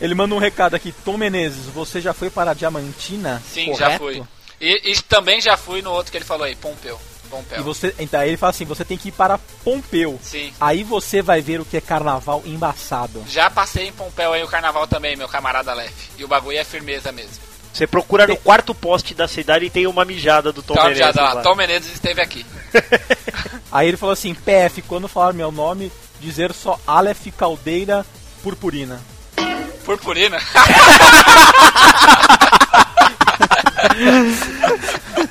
Ele 0.00 0.14
manda 0.14 0.34
um 0.34 0.38
recado 0.38 0.74
aqui, 0.74 0.92
Tom 1.04 1.16
Menezes, 1.16 1.66
você 1.66 2.00
já 2.00 2.14
foi 2.14 2.30
para 2.30 2.52
a 2.52 2.54
Diamantina? 2.54 3.42
Sim, 3.52 3.72
correto? 3.72 3.90
já 3.90 3.98
fui. 3.98 4.22
E, 4.60 4.92
e 4.92 5.02
também 5.02 5.40
já 5.40 5.56
fui 5.56 5.82
no 5.82 5.90
outro 5.90 6.12
que 6.12 6.18
ele 6.18 6.24
falou 6.24 6.44
aí, 6.44 6.54
Pompeu. 6.54 6.98
Pompeu. 7.28 7.58
E 7.58 7.62
você, 7.62 7.94
então 7.98 8.22
ele 8.22 8.36
fala 8.36 8.50
assim, 8.50 8.64
você 8.64 8.84
tem 8.84 8.96
que 8.96 9.08
ir 9.08 9.12
para 9.12 9.38
Pompeu. 9.62 10.18
Sim. 10.22 10.52
Aí 10.60 10.82
você 10.82 11.20
vai 11.20 11.40
ver 11.40 11.60
o 11.60 11.64
que 11.64 11.76
é 11.76 11.80
carnaval 11.80 12.42
embaçado. 12.44 13.24
Já 13.28 13.50
passei 13.50 13.88
em 13.88 13.92
Pompeu 13.92 14.32
aí 14.32 14.42
o 14.42 14.48
carnaval 14.48 14.86
também, 14.86 15.16
meu 15.16 15.28
camarada 15.28 15.74
Lef. 15.74 16.10
E 16.16 16.24
o 16.24 16.28
bagulho 16.28 16.58
é 16.58 16.64
firmeza 16.64 17.12
mesmo. 17.12 17.47
Você 17.72 17.86
procura 17.86 18.26
no 18.26 18.36
quarto 18.36 18.74
poste 18.74 19.14
da 19.14 19.28
cidade 19.28 19.66
e 19.66 19.70
tem 19.70 19.86
uma 19.86 20.04
mijada 20.04 20.52
do 20.52 20.62
Tom 20.62 20.74
Então, 20.74 20.84
Menezes 20.84 21.04
já 21.06 21.12
dá. 21.12 21.32
lá. 21.34 21.42
Tom 21.42 21.54
Menezes 21.54 21.92
esteve 21.92 22.20
aqui. 22.20 22.44
Aí 23.70 23.86
ele 23.88 23.96
falou 23.96 24.12
assim, 24.12 24.34
PF, 24.34 24.82
quando 24.82 25.06
falar 25.06 25.32
meu 25.32 25.52
nome, 25.52 25.92
dizer 26.20 26.52
só 26.52 26.78
Aleph 26.86 27.26
Caldeira 27.36 28.04
Purpurina. 28.42 29.00
Purpurina. 29.84 30.38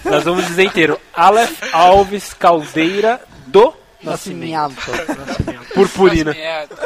Nós 0.05 0.23
vamos 0.23 0.45
dizer 0.47 0.63
inteiro. 0.63 0.99
Aleph 1.13 1.61
Alves 1.73 2.33
Caldeira 2.33 3.21
do 3.47 3.73
Nascimento. 4.03 4.75
Purpurina. 5.73 6.33
Merda. 6.33 6.75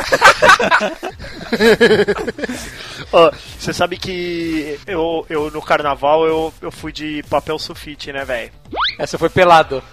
Ó, 3.11 3.31
você 3.59 3.73
sabe 3.73 3.97
que 3.97 4.79
eu, 4.87 5.25
eu 5.29 5.51
no 5.51 5.61
carnaval 5.61 6.25
eu, 6.25 6.53
eu 6.61 6.71
fui 6.71 6.93
de 6.93 7.21
papel 7.29 7.59
sulfite, 7.59 8.13
né, 8.13 8.23
velho? 8.23 8.51
Essa 8.97 9.17
foi 9.17 9.29
pelado. 9.29 9.83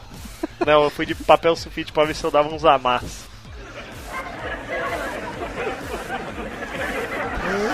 Não, 0.64 0.84
eu 0.84 0.90
fui 0.90 1.04
de 1.06 1.14
papel 1.14 1.54
sulfite 1.56 1.92
pra 1.92 2.04
ver 2.04 2.14
se 2.14 2.24
eu 2.24 2.30
dava 2.30 2.48
uns 2.48 2.64
amassos. 2.64 3.26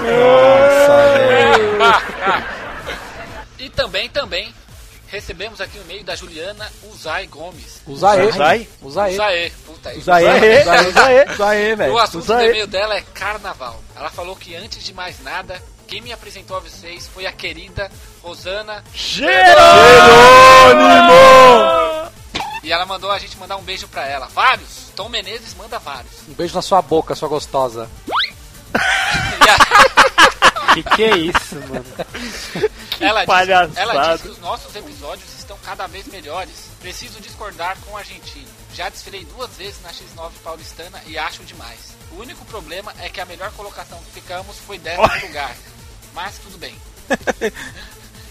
e 3.58 3.68
também, 3.70 4.08
também, 4.08 4.54
recebemos 5.08 5.60
aqui 5.60 5.78
o 5.78 5.82
e-mail 5.82 6.04
da 6.04 6.14
Juliana 6.16 6.70
Uzai 6.90 7.26
Gomes. 7.26 7.80
Uzai? 7.86 8.26
Usa 8.82 9.08
ele. 9.10 9.16
Usaê. 9.16 9.50
Puta 9.66 9.88
aí. 9.90 9.98
Usa 9.98 10.14
aí, 10.14 11.24
usa 11.32 11.46
aí, 11.48 11.74
velho. 11.74 11.92
O 11.92 11.98
assunto 11.98 12.22
Usa 12.22 12.36
do 12.36 12.42
e-mail 12.44 12.66
dela 12.66 12.96
é 12.96 13.00
carnaval. 13.14 13.82
Ela 13.96 14.10
falou 14.10 14.34
que 14.36 14.54
antes 14.56 14.82
de 14.84 14.92
mais 14.94 15.20
nada, 15.22 15.60
quem 15.86 16.00
me 16.00 16.12
apresentou 16.12 16.56
a 16.56 16.60
vocês 16.60 17.06
foi 17.08 17.26
a 17.26 17.32
querida 17.32 17.90
Rosana. 18.22 18.82
E 22.62 22.72
ela 22.72 22.86
mandou 22.86 23.10
a 23.10 23.18
gente 23.18 23.36
mandar 23.36 23.56
um 23.56 23.62
beijo 23.62 23.86
pra 23.88 24.06
ela. 24.06 24.26
Vários. 24.26 24.90
Tom 24.96 25.08
Menezes 25.10 25.54
manda 25.54 25.78
vários. 25.78 26.12
Um 26.28 26.32
beijo 26.32 26.54
na 26.54 26.62
sua 26.62 26.80
boca, 26.80 27.14
sua 27.14 27.28
gostosa. 27.28 27.88
E 28.74 29.48
a- 29.50 29.93
Que 30.74 30.82
que 30.82 31.04
é 31.04 31.16
isso, 31.16 31.54
mano? 31.68 31.84
ela, 33.00 33.20
diz, 33.20 33.26
palhaçada. 33.26 33.80
ela 33.80 34.12
diz 34.14 34.22
que 34.22 34.28
os 34.28 34.38
nossos 34.38 34.74
episódios 34.74 35.28
estão 35.38 35.56
cada 35.64 35.86
vez 35.86 36.06
melhores. 36.08 36.68
Preciso 36.80 37.20
discordar 37.20 37.76
com 37.84 37.92
o 37.92 37.96
argentino. 37.96 38.48
Já 38.74 38.88
desfilei 38.88 39.24
duas 39.24 39.50
vezes 39.56 39.80
na 39.82 39.90
X9 39.90 40.30
paulistana 40.42 41.00
e 41.06 41.16
acho 41.16 41.42
demais. 41.44 41.94
O 42.12 42.20
único 42.20 42.44
problema 42.46 42.92
é 43.00 43.08
que 43.08 43.20
a 43.20 43.24
melhor 43.24 43.50
colocação 43.52 43.98
que 44.04 44.20
ficamos 44.20 44.56
foi 44.66 44.78
décimo 44.78 45.26
lugar. 45.26 45.54
Mas 46.12 46.38
tudo 46.38 46.58
bem. 46.58 46.74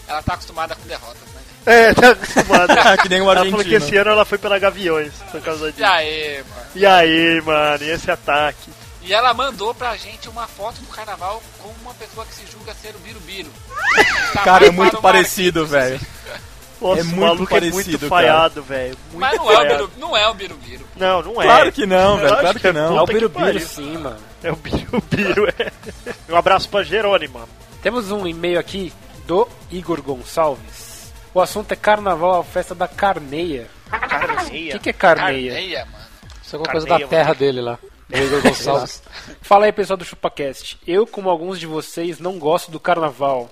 Ela 0.06 0.22
tá 0.22 0.34
acostumada 0.34 0.74
com 0.74 0.86
derrotas, 0.86 1.22
né? 1.34 1.40
É, 1.66 1.94
tá 1.94 2.10
acostumado. 2.10 2.74
que 3.02 3.08
nem 3.08 3.22
o 3.22 3.30
Ela 3.30 3.36
falou 3.36 3.50
que 3.64 3.74
argentino. 3.74 3.86
esse 3.86 3.96
ano 3.96 4.10
ela 4.10 4.24
foi 4.26 4.36
pela 4.36 4.58
Gaviões, 4.58 5.14
por 5.30 5.40
causa 5.40 5.70
E 5.70 5.72
disso. 5.72 5.84
aí, 5.86 6.44
mano. 6.46 6.66
E 6.74 6.84
aí, 6.86 7.40
mano, 7.40 7.84
e 7.84 7.90
esse 7.90 8.10
ataque? 8.10 8.70
E 9.04 9.12
ela 9.12 9.34
mandou 9.34 9.74
pra 9.74 9.96
gente 9.96 10.28
uma 10.30 10.46
foto 10.48 10.80
do 10.80 10.86
carnaval 10.88 11.42
com 11.62 11.68
uma 11.82 11.92
pessoa 11.94 12.24
que 12.24 12.34
se 12.34 12.46
julga 12.50 12.72
ser 12.74 12.94
o 12.96 12.98
Birubiru. 12.98 13.50
Tá 14.32 14.42
Cara, 14.42 14.66
é 14.66 14.70
muito 14.70 14.90
para 14.92 14.98
o 14.98 15.02
parecido, 15.02 15.60
Marquinhos, 15.60 16.00
velho. 16.00 16.00
Nossa, 16.80 17.00
É 17.00 17.02
o 17.02 17.06
muito 17.06 17.20
maluco 17.20 17.44
é 17.44 17.60
parecido, 17.60 17.90
muito 17.90 18.08
falhado, 18.08 18.62
velho. 18.62 18.96
Muito 19.12 19.20
Mas 19.20 19.36
não 19.38 19.50
é, 19.50 19.56
o. 19.56 19.68
Biru, 19.68 19.90
não 19.96 20.16
é 20.16 20.28
o 20.28 20.34
Birubiru. 20.34 20.84
Não, 20.96 21.22
não 21.22 21.42
é. 21.42 21.44
Claro 21.44 21.72
que 21.72 21.86
não, 21.86 22.16
velho, 22.16 22.36
claro 22.36 22.60
que 22.60 22.72
não. 22.72 22.98
É 22.98 23.02
o 23.02 23.06
que 23.06 23.12
Birubiru 23.14 23.44
pariu. 23.44 23.60
sim, 23.60 23.96
mano. 23.98 24.18
É 24.42 24.50
o 24.50 24.56
Birubiru, 24.56 25.46
é. 25.56 25.72
Um 26.28 26.36
abraço 26.36 26.68
pra 26.68 26.82
Jerônimo. 26.82 27.48
Temos 27.82 28.10
um 28.10 28.26
e-mail 28.26 28.58
aqui 28.58 28.92
do 29.26 29.48
Igor 29.70 30.02
Gonçalves. 30.02 31.12
O 31.32 31.40
assunto 31.40 31.70
é 31.72 31.76
carnaval, 31.76 32.40
a 32.40 32.44
festa 32.44 32.74
da 32.74 32.88
carneia. 32.88 33.68
O 33.86 33.90
Carneia. 33.90 34.72
que, 34.72 34.78
que 34.80 34.90
é 34.90 34.92
carneia? 34.92 35.52
Carneia, 35.52 35.84
mano. 35.86 36.04
Isso 36.42 36.54
é 36.54 36.58
alguma 36.58 36.72
coisa 36.72 36.86
da 36.86 37.06
terra 37.06 37.34
dele 37.34 37.60
lá. 37.60 37.78
Igor 38.14 38.40
Gonçalves. 38.44 39.02
Fala 39.42 39.66
aí, 39.66 39.72
pessoal 39.72 39.96
do 39.96 40.04
ChupaCast. 40.04 40.78
Eu, 40.86 41.06
como 41.06 41.28
alguns 41.30 41.58
de 41.58 41.66
vocês, 41.66 42.18
não 42.18 42.38
gosto 42.38 42.70
do 42.70 42.78
carnaval. 42.80 43.50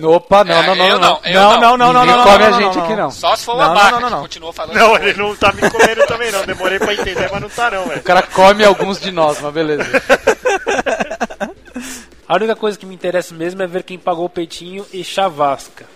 Opa, 0.00 0.44
não, 0.44 0.54
É, 0.62 0.66
não, 0.66 0.76
não, 0.76 0.88
não. 0.88 0.98
não, 0.98 1.20
Não, 1.32 1.60
não, 1.60 1.76
não, 1.76 1.92
não, 1.92 2.06
não. 2.06 2.24
come 2.24 2.38
não, 2.38 2.46
a 2.46 2.50
não, 2.50 2.60
gente 2.60 2.76
não, 2.76 2.84
aqui, 2.84 2.94
não. 2.96 3.10
Só 3.10 3.34
se 3.34 3.44
for 3.44 3.54
o 3.56 3.58
Não, 3.58 3.64
não, 3.64 3.72
abaca 3.72 3.90
não, 3.92 4.00
não, 4.00 4.10
não. 4.10 4.16
que 4.18 4.22
continua 4.22 4.52
falando. 4.52 4.76
Não, 4.76 4.96
ele 4.96 5.14
não 5.14 5.34
tá 5.34 5.52
me 5.52 5.68
comendo 5.70 6.06
também 6.06 6.30
não. 6.30 6.44
Demorei 6.46 6.78
pra 6.78 6.94
entender, 6.94 7.28
mas 7.32 7.40
não 7.40 7.48
tá 7.48 7.70
não, 7.70 7.86
velho. 7.86 8.00
O 8.00 8.04
cara 8.04 8.22
come 8.22 8.64
alguns 8.64 9.00
de 9.00 9.10
nós, 9.10 9.40
mas 9.40 9.52
beleza. 9.52 9.84
A 12.28 12.34
única 12.34 12.54
coisa 12.54 12.78
que 12.78 12.84
me 12.86 12.94
interessa 12.94 13.34
mesmo 13.34 13.62
é 13.62 13.66
ver 13.66 13.82
quem 13.82 13.98
pagou 13.98 14.26
o 14.26 14.30
peitinho 14.30 14.86
e 14.92 15.02
chavasca. 15.02 15.86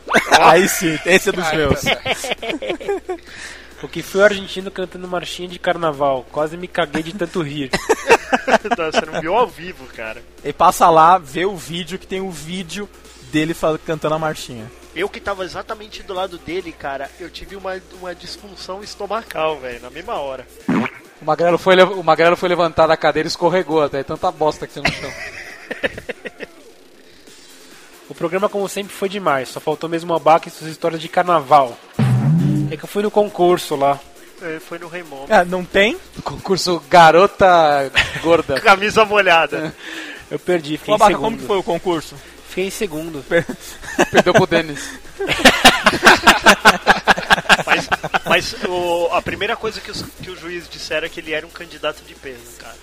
Aí 0.40 0.66
sim, 0.69 0.99
esse 1.04 1.28
é 1.28 1.33
dos 1.33 1.45
Ai, 1.47 1.57
meus. 1.59 1.83
Certo. 3.82 3.86
O 3.86 3.88
que 3.88 4.02
foi 4.02 4.20
o 4.20 4.24
argentino 4.24 4.70
cantando 4.70 5.08
marchinha 5.08 5.48
de 5.48 5.58
carnaval. 5.58 6.24
Quase 6.30 6.56
me 6.56 6.68
caguei 6.68 7.02
de 7.02 7.12
tanto 7.12 7.42
rir. 7.42 7.70
Tá, 8.76 8.90
Você 8.90 9.04
não 9.04 9.20
viu 9.20 9.34
ao 9.34 9.46
vivo, 9.46 9.84
cara. 9.86 10.22
E 10.42 10.52
passa 10.52 10.88
lá, 10.88 11.18
vê 11.18 11.44
o 11.44 11.54
vídeo, 11.54 11.98
que 11.98 12.06
tem 12.06 12.20
o 12.20 12.30
vídeo 12.30 12.88
dele 13.30 13.54
cantando 13.84 14.14
a 14.14 14.18
marchinha. 14.18 14.70
Eu 14.94 15.08
que 15.08 15.20
tava 15.20 15.44
exatamente 15.44 16.02
do 16.02 16.14
lado 16.14 16.38
dele, 16.38 16.72
cara, 16.72 17.10
eu 17.20 17.28
tive 17.28 17.56
uma, 17.56 17.80
uma 18.00 18.14
disfunção 18.14 18.82
estomacal, 18.82 19.58
velho, 19.58 19.80
na 19.80 19.90
mesma 19.90 20.14
hora. 20.14 20.46
O 21.20 21.24
Magrelo 21.24 21.58
foi, 21.58 21.80
o 21.82 22.02
Magrelo 22.02 22.36
foi 22.36 22.48
levantar 22.48 22.86
da 22.86 22.96
cadeira 22.96 23.26
e 23.26 23.30
escorregou 23.30 23.82
até. 23.82 24.02
Tanta 24.02 24.30
bosta 24.30 24.66
que 24.66 24.72
tinha 24.72 24.82
no 24.82 24.92
chão. 24.92 25.12
O 28.12 28.14
programa, 28.14 28.46
como 28.46 28.68
sempre, 28.68 28.92
foi 28.92 29.08
demais. 29.08 29.48
Só 29.48 29.58
faltou 29.58 29.88
mesmo 29.88 30.12
o 30.12 30.16
abaca 30.16 30.46
e 30.46 30.50
suas 30.50 30.70
histórias 30.70 31.00
de 31.00 31.08
carnaval. 31.08 31.78
É 32.72 32.76
que 32.76 32.84
eu 32.84 32.88
fui 32.88 33.02
no 33.02 33.10
concurso 33.10 33.76
lá. 33.76 33.98
É, 34.40 34.58
Foi 34.58 34.78
no 34.78 34.88
Raimundo. 34.88 35.26
Ah, 35.30 35.44
não 35.44 35.64
tem? 35.64 35.96
O 36.18 36.22
concurso 36.22 36.82
Garota 36.90 37.90
Gorda. 38.22 38.58
Camisa 38.62 39.04
molhada. 39.04 39.72
Eu 40.30 40.38
perdi, 40.38 40.76
fiquei 40.78 40.92
Ô, 40.92 40.96
em 40.96 40.96
Abaca, 40.96 41.10
segundo. 41.12 41.24
como 41.24 41.38
que 41.38 41.44
foi 41.46 41.58
o 41.58 41.62
concurso? 41.62 42.16
Fiquei 42.48 42.66
em 42.66 42.70
segundo. 42.70 43.24
Perdeu 44.10 44.32
pro 44.32 44.46
Denis. 44.46 44.90
Mas, 47.66 47.88
mas 48.28 48.54
o- 48.68 49.08
a 49.12 49.22
primeira 49.22 49.54
coisa 49.56 49.80
que, 49.80 49.90
os, 49.90 50.02
que 50.22 50.30
o 50.30 50.36
juiz 50.36 50.68
disseram 50.68 51.06
é 51.06 51.08
que 51.08 51.20
ele 51.20 51.32
era 51.32 51.46
um 51.46 51.50
candidato 51.50 52.02
de 52.02 52.14
peso, 52.14 52.40
cara. 52.58 52.74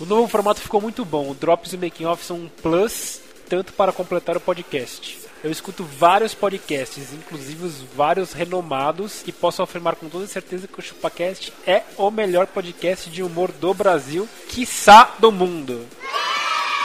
O 0.00 0.04
novo 0.06 0.28
formato 0.28 0.60
ficou 0.60 0.80
muito 0.80 1.04
bom. 1.04 1.30
O 1.30 1.34
Drops 1.34 1.72
e 1.72 1.76
o 1.76 1.78
Making 1.78 2.04
Off 2.06 2.24
são 2.24 2.36
um 2.36 2.48
plus, 2.62 3.20
tanto 3.52 3.74
para 3.74 3.92
completar 3.92 4.34
o 4.34 4.40
podcast. 4.40 5.18
Eu 5.44 5.50
escuto 5.50 5.84
vários 5.84 6.32
podcasts, 6.32 7.12
inclusive 7.12 7.66
os 7.66 7.82
vários 7.94 8.32
renomados, 8.32 9.22
e 9.26 9.30
posso 9.30 9.62
afirmar 9.62 9.94
com 9.94 10.08
toda 10.08 10.26
certeza 10.26 10.66
que 10.66 10.80
o 10.80 10.82
ChupaCast 10.82 11.52
é 11.66 11.82
o 11.98 12.10
melhor 12.10 12.46
podcast 12.46 13.10
de 13.10 13.22
humor 13.22 13.52
do 13.52 13.74
Brasil, 13.74 14.26
quiçá 14.48 15.16
do 15.18 15.30
mundo. 15.30 15.86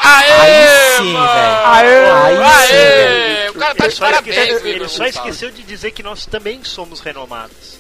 Aê, 0.04 0.32
Aí 0.34 0.98
sim, 0.98 1.14
velho. 1.14 1.24
Aê! 1.24 2.12
Aí 2.12 2.68
sim, 2.68 2.74
velho. 2.74 3.52
O 3.52 3.60
cara 3.60 3.76
tá 3.76 3.86
Ele 3.86 3.94
de 3.94 3.98
só, 3.98 4.06
parabéns, 4.06 4.38
esqueceu, 4.38 4.68
ele 4.68 4.88
só 4.90 5.06
esqueceu 5.06 5.52
de 5.52 5.64
dizer 5.64 5.92
que 5.92 6.04
nós 6.04 6.26
também 6.26 6.66
somos 6.66 7.00
renomados. 7.00 7.80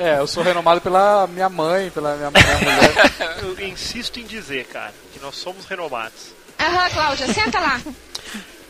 É, 0.00 0.08
é, 0.08 0.18
eu 0.18 0.26
sou 0.26 0.42
renomado 0.42 0.80
pela 0.80 1.26
minha 1.26 1.50
mãe, 1.50 1.90
pela 1.90 2.16
minha, 2.16 2.30
minha 2.30 2.58
mulher. 2.58 3.42
Eu 3.42 3.68
insisto 3.68 4.18
em 4.18 4.24
dizer, 4.24 4.64
cara, 4.64 4.94
que 5.12 5.20
nós 5.20 5.36
somos 5.36 5.66
renomados. 5.66 6.39
Aham, 6.60 6.90
Cláudia, 6.90 7.26
senta 7.32 7.58
lá. 7.58 7.80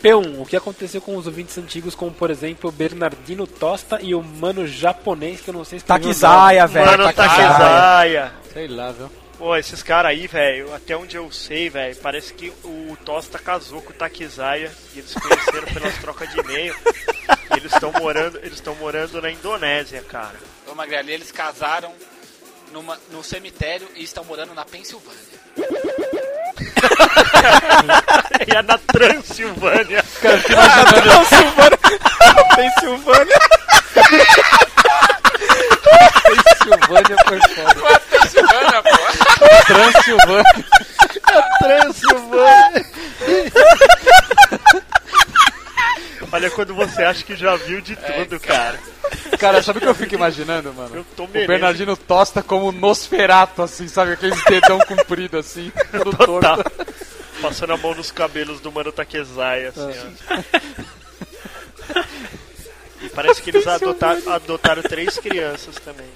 P1, 0.03 0.41
o 0.41 0.47
que 0.47 0.57
aconteceu 0.57 1.01
com 1.01 1.17
os 1.17 1.27
ouvintes 1.27 1.59
antigos, 1.59 1.95
como 1.95 2.11
por 2.11 2.31
exemplo 2.31 2.71
o 2.71 2.73
Bernardino 2.73 3.47
Tosta 3.47 3.99
e 4.01 4.15
o 4.15 4.23
mano 4.23 4.67
japonês, 4.67 5.41
que 5.41 5.51
eu 5.51 5.55
não 5.55 5.65
sei 5.65 5.79
se 5.79 5.85
Taquizaia, 5.85 6.67
velho. 6.67 6.87
Mano, 6.87 7.13
Takezaia. 7.13 8.33
Sei 8.53 8.67
lá, 8.69 8.93
viu? 8.93 9.11
Pô, 9.37 9.57
esses 9.57 9.83
caras 9.83 10.11
aí, 10.11 10.27
velho, 10.27 10.73
até 10.75 10.97
onde 10.97 11.17
eu 11.17 11.31
sei, 11.33 11.69
velho, 11.69 11.97
parece 11.97 12.33
que 12.33 12.51
o 12.63 12.97
Tosta 13.05 13.39
casou 13.39 13.83
com 13.83 13.91
o 13.91 13.95
Takizaia 13.95 14.71
e 14.95 14.99
eles 14.99 15.11
se 15.11 15.21
conheceram 15.21 15.67
pelas 15.73 15.99
trocas 15.99 16.31
de 16.31 16.41
e-mail. 16.41 16.77
E 17.51 17.57
eles 17.57 17.73
estão 17.73 17.93
morando, 17.93 18.39
eles 18.39 18.55
estão 18.55 18.75
morando 18.77 19.21
na 19.21 19.31
Indonésia, 19.31 20.03
cara. 20.03 20.37
Ô, 20.71 20.75
Magreli, 20.75 21.13
eles 21.13 21.33
casaram 21.33 21.93
numa, 22.73 22.99
no 23.11 23.25
cemitério 23.25 23.89
e 23.97 24.05
estão 24.05 24.25
morando 24.25 24.55
na 24.55 24.65
Pensilvânia. 24.65 25.19
E 28.47 28.57
é 28.57 28.63
na 28.63 28.79
Transilvânia. 28.79 30.05
Pensilvânia. 32.57 33.39
Silvânia 36.63 37.17
foi 37.27 37.41
foda. 37.55 37.81
Ué, 37.83 37.99
Pensilvânia, 38.11 38.83
pô! 38.83 38.99
Transilvânia. 39.67 40.45
Transilvânia. 41.59 42.87
Olha 46.33 46.51
quando 46.51 46.75
você 46.75 47.03
acha 47.03 47.25
que 47.25 47.35
já 47.35 47.57
viu 47.57 47.81
de 47.81 47.97
tudo, 47.97 48.39
cara. 48.41 48.79
Cara, 48.79 48.79
sabe 49.63 49.79
o 49.79 49.83
que 49.83 49.89
eu 49.89 49.95
fico 49.95 50.15
imaginando, 50.15 50.73
mano? 50.73 50.97
Eu 50.97 51.05
tô 51.17 51.27
O. 51.27 51.47
Bernardino 51.47 51.97
Tosta 51.97 52.43
como 52.43 52.71
Nosferato, 52.73 53.63
assim, 53.63 53.89
sabe? 53.89 54.13
Aqueles 54.13 54.43
dedão 54.45 54.79
comprido, 54.81 55.39
assim, 55.39 55.73
todo 55.93 56.17
Total. 56.17 56.63
torto. 56.63 56.87
Passando 57.41 57.73
a 57.73 57.77
mão 57.77 57.95
nos 57.95 58.11
cabelos 58.11 58.61
do 58.61 58.71
Mano 58.71 58.93
Takezaia, 58.93 59.71
assim, 59.71 59.81
ó. 59.81 60.43
E 63.03 63.09
parece 63.09 63.41
que 63.41 63.51
eles 63.51 63.67
adotaram, 63.67 64.21
adotaram 64.31 64.83
três 64.83 65.19
crianças 65.19 65.77
também. 65.77 66.07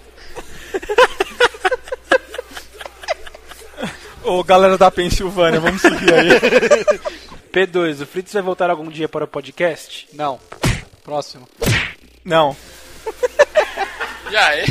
Ô, 4.22 4.42
galera 4.42 4.76
da 4.78 4.90
Pensilvânia, 4.90 5.60
vamos 5.60 5.80
seguir 5.82 6.12
aí. 6.14 6.28
P2, 7.52 8.02
o 8.02 8.06
Fritz 8.06 8.32
vai 8.32 8.42
voltar 8.42 8.70
algum 8.70 8.88
dia 8.88 9.08
para 9.08 9.24
o 9.24 9.28
podcast? 9.28 10.08
Não. 10.12 10.40
Próximo. 11.02 11.48
Não. 12.24 12.56
E 14.30 14.36
aí? 14.36 14.64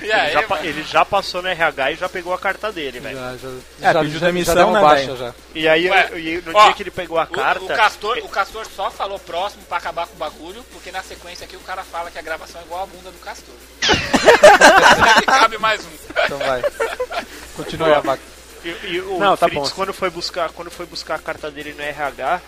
E 0.00 0.04
Ele 0.04 0.12
aí, 0.12 0.32
já, 0.32 0.42
pa- 0.42 0.56
mano? 0.56 0.66
ele 0.68 0.82
já 0.82 1.04
passou 1.04 1.42
no 1.42 1.48
RH 1.48 1.92
e 1.92 1.96
já 1.96 2.08
pegou 2.08 2.34
a 2.34 2.38
carta 2.38 2.72
dele, 2.72 2.98
velho. 2.98 3.16
Já, 3.16 3.36
já, 3.36 3.48
É, 3.80 3.92
já, 3.92 4.00
pediu 4.00 4.18
já, 4.18 4.26
demissão, 4.26 4.54
já 4.56 4.66
né, 4.66 4.80
baixa 4.80 5.16
já. 5.16 5.34
E 5.54 5.68
aí, 5.68 5.88
Ué, 5.88 6.10
e 6.18 6.42
no 6.44 6.56
ó, 6.56 6.64
dia 6.64 6.72
que 6.74 6.82
ele 6.82 6.90
pegou 6.90 7.18
a 7.18 7.22
O- 7.24 7.26
carta. 7.28 7.62
O, 7.62 7.68
Castor, 7.68 8.18
o 8.18 8.28
Castor 8.28 8.66
só 8.66 8.90
falou 8.90 9.18
próximo 9.20 9.62
pra 9.68 9.78
acabar 9.78 10.06
com 10.08 10.14
o 10.14 10.18
bagulho, 10.18 10.64
porque 10.72 10.90
na 10.90 11.02
sequência 11.02 11.44
aqui 11.44 11.56
o 11.56 11.60
cara 11.60 11.84
fala 11.84 12.10
que 12.10 12.18
a 12.18 12.22
gravação 12.22 12.60
é 12.60 12.64
igual 12.64 12.82
a 12.82 12.86
bunda 12.86 13.10
do 13.12 13.18
Castor. 13.18 13.54
Cabe 15.26 15.58
mais 15.58 15.84
um? 15.84 15.90
Então 16.24 16.38
vai. 16.38 16.62
Continue 17.56 17.92
a 17.94 18.00
vaca. 18.00 18.22
E, 18.64 18.68
e 18.86 19.00
o 19.00 19.18
Não, 19.18 19.36
tá 19.36 19.48
Fritz, 19.48 19.68
bom. 19.70 19.74
quando 19.74 19.92
foi 19.92 20.10
buscar, 20.10 20.50
quando 20.50 20.70
foi 20.70 20.86
buscar 20.86 21.16
a 21.16 21.18
carta 21.18 21.50
dele 21.50 21.72
no 21.72 21.82
RH, 21.82 22.40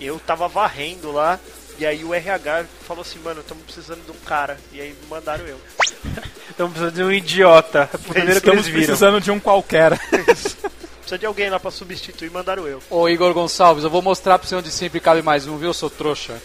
eu 0.00 0.18
tava 0.18 0.48
varrendo 0.48 1.12
lá. 1.12 1.38
E 1.80 1.86
aí 1.86 2.04
o 2.04 2.12
RH 2.12 2.66
falou 2.86 3.00
assim, 3.00 3.18
mano, 3.20 3.40
estamos 3.40 3.64
precisando 3.64 4.04
de 4.04 4.10
um 4.10 4.20
cara. 4.26 4.58
E 4.70 4.82
aí 4.82 4.94
mandaram 5.08 5.46
eu. 5.46 5.58
Estamos 6.50 6.72
precisando 6.72 6.94
de 6.94 7.02
um 7.02 7.10
idiota. 7.10 7.88
É 7.90 7.96
primeiro 7.96 8.32
que 8.32 8.48
Estamos 8.48 8.58
eles 8.58 8.66
viram. 8.66 8.86
precisando 8.86 9.20
de 9.20 9.30
um 9.30 9.40
qualquer. 9.40 9.98
Precisa 11.00 11.18
de 11.18 11.24
alguém 11.24 11.48
lá 11.48 11.58
pra 11.58 11.70
substituir, 11.70 12.30
mandaram 12.30 12.66
eu. 12.66 12.82
Ô 12.90 13.08
Igor 13.08 13.32
Gonçalves, 13.32 13.82
eu 13.82 13.88
vou 13.88 14.02
mostrar 14.02 14.38
pra 14.38 14.46
você 14.46 14.54
onde 14.54 14.70
sempre 14.70 15.00
cabe 15.00 15.22
mais 15.22 15.46
um, 15.46 15.56
viu, 15.56 15.72
seu 15.72 15.88
trouxa? 15.88 16.38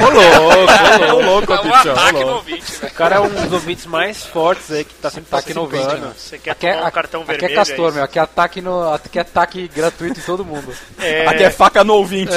Ô 0.00 0.10
louco, 0.10 1.14
ô 1.16 1.20
louco, 1.22 1.52
É 1.58 1.60
um 1.60 1.62
bichão, 1.62 1.92
ô 1.94 1.98
ataque 1.98 2.12
no 2.12 2.18
louco. 2.20 2.34
ouvinte, 2.36 2.72
velho. 2.72 2.92
O 2.92 2.94
cara 2.94 3.16
é 3.16 3.20
um 3.20 3.28
dos 3.28 3.52
ouvintes 3.52 3.86
mais 3.86 4.24
fortes 4.24 4.70
aí 4.70 4.84
que 4.84 4.94
tá 4.94 5.10
sempre 5.10 5.28
Ataque 5.34 5.54
no 5.54 5.62
ouvinte, 5.62 5.86
mano. 5.86 6.14
Você 6.16 6.38
quer 6.38 6.50
Aqui 6.52 6.66
é, 6.66 6.84
um 6.84 6.90
cartão 6.90 7.22
aqui 7.22 7.32
vermelho? 7.32 7.52
é 7.52 7.56
Castor, 7.56 7.86
isso? 7.86 7.94
meu. 7.94 8.04
Aqui 8.04 8.18
é 8.18 8.22
ataque, 8.22 8.60
no, 8.60 8.92
aqui 8.92 9.18
é 9.18 9.22
ataque 9.22 9.68
gratuito 9.68 10.20
em 10.20 10.22
todo 10.22 10.44
mundo. 10.44 10.72
É, 10.98 11.26
Aqui 11.26 11.42
é 11.44 11.50
faca 11.50 11.82
no 11.84 11.94
ouvinte. 11.94 12.32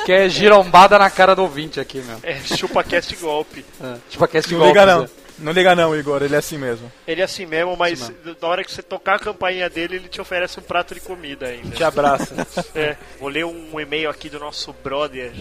Aqui 0.00 0.12
é 0.12 0.28
girombada 0.28 0.98
na 0.98 1.10
cara 1.10 1.34
do 1.34 1.42
ouvinte 1.42 1.80
aqui, 1.80 2.00
meu. 2.00 2.18
é 2.22 2.36
chupa 2.40 2.82
cast 2.84 3.14
golpe. 3.16 3.64
É, 3.82 3.94
tipo 4.10 4.24
aquece 4.24 4.52
Não 4.52 4.58
golpes, 4.60 4.74
liga 4.82 4.86
não. 4.86 5.08
Não 5.38 5.52
liga 5.52 5.74
não, 5.74 5.94
Igor, 5.94 6.22
ele 6.22 6.34
é 6.34 6.38
assim 6.38 6.58
mesmo. 6.58 6.90
Ele 7.06 7.20
é 7.20 7.24
assim 7.24 7.46
mesmo, 7.46 7.76
mas 7.76 8.10
na 8.40 8.48
hora 8.48 8.64
que 8.64 8.72
você 8.72 8.82
tocar 8.82 9.16
a 9.16 9.18
campainha 9.18 9.68
dele, 9.68 9.96
ele 9.96 10.08
te 10.08 10.20
oferece 10.20 10.58
um 10.58 10.62
prato 10.62 10.94
de 10.94 11.00
comida 11.00 11.46
ainda. 11.46 11.74
Te 11.74 11.84
abraça. 11.84 12.34
É, 12.74 12.96
vou 13.18 13.28
ler 13.28 13.44
um 13.44 13.78
e-mail 13.80 14.10
aqui 14.10 14.28
do 14.28 14.38
nosso 14.38 14.72
brother 14.72 15.32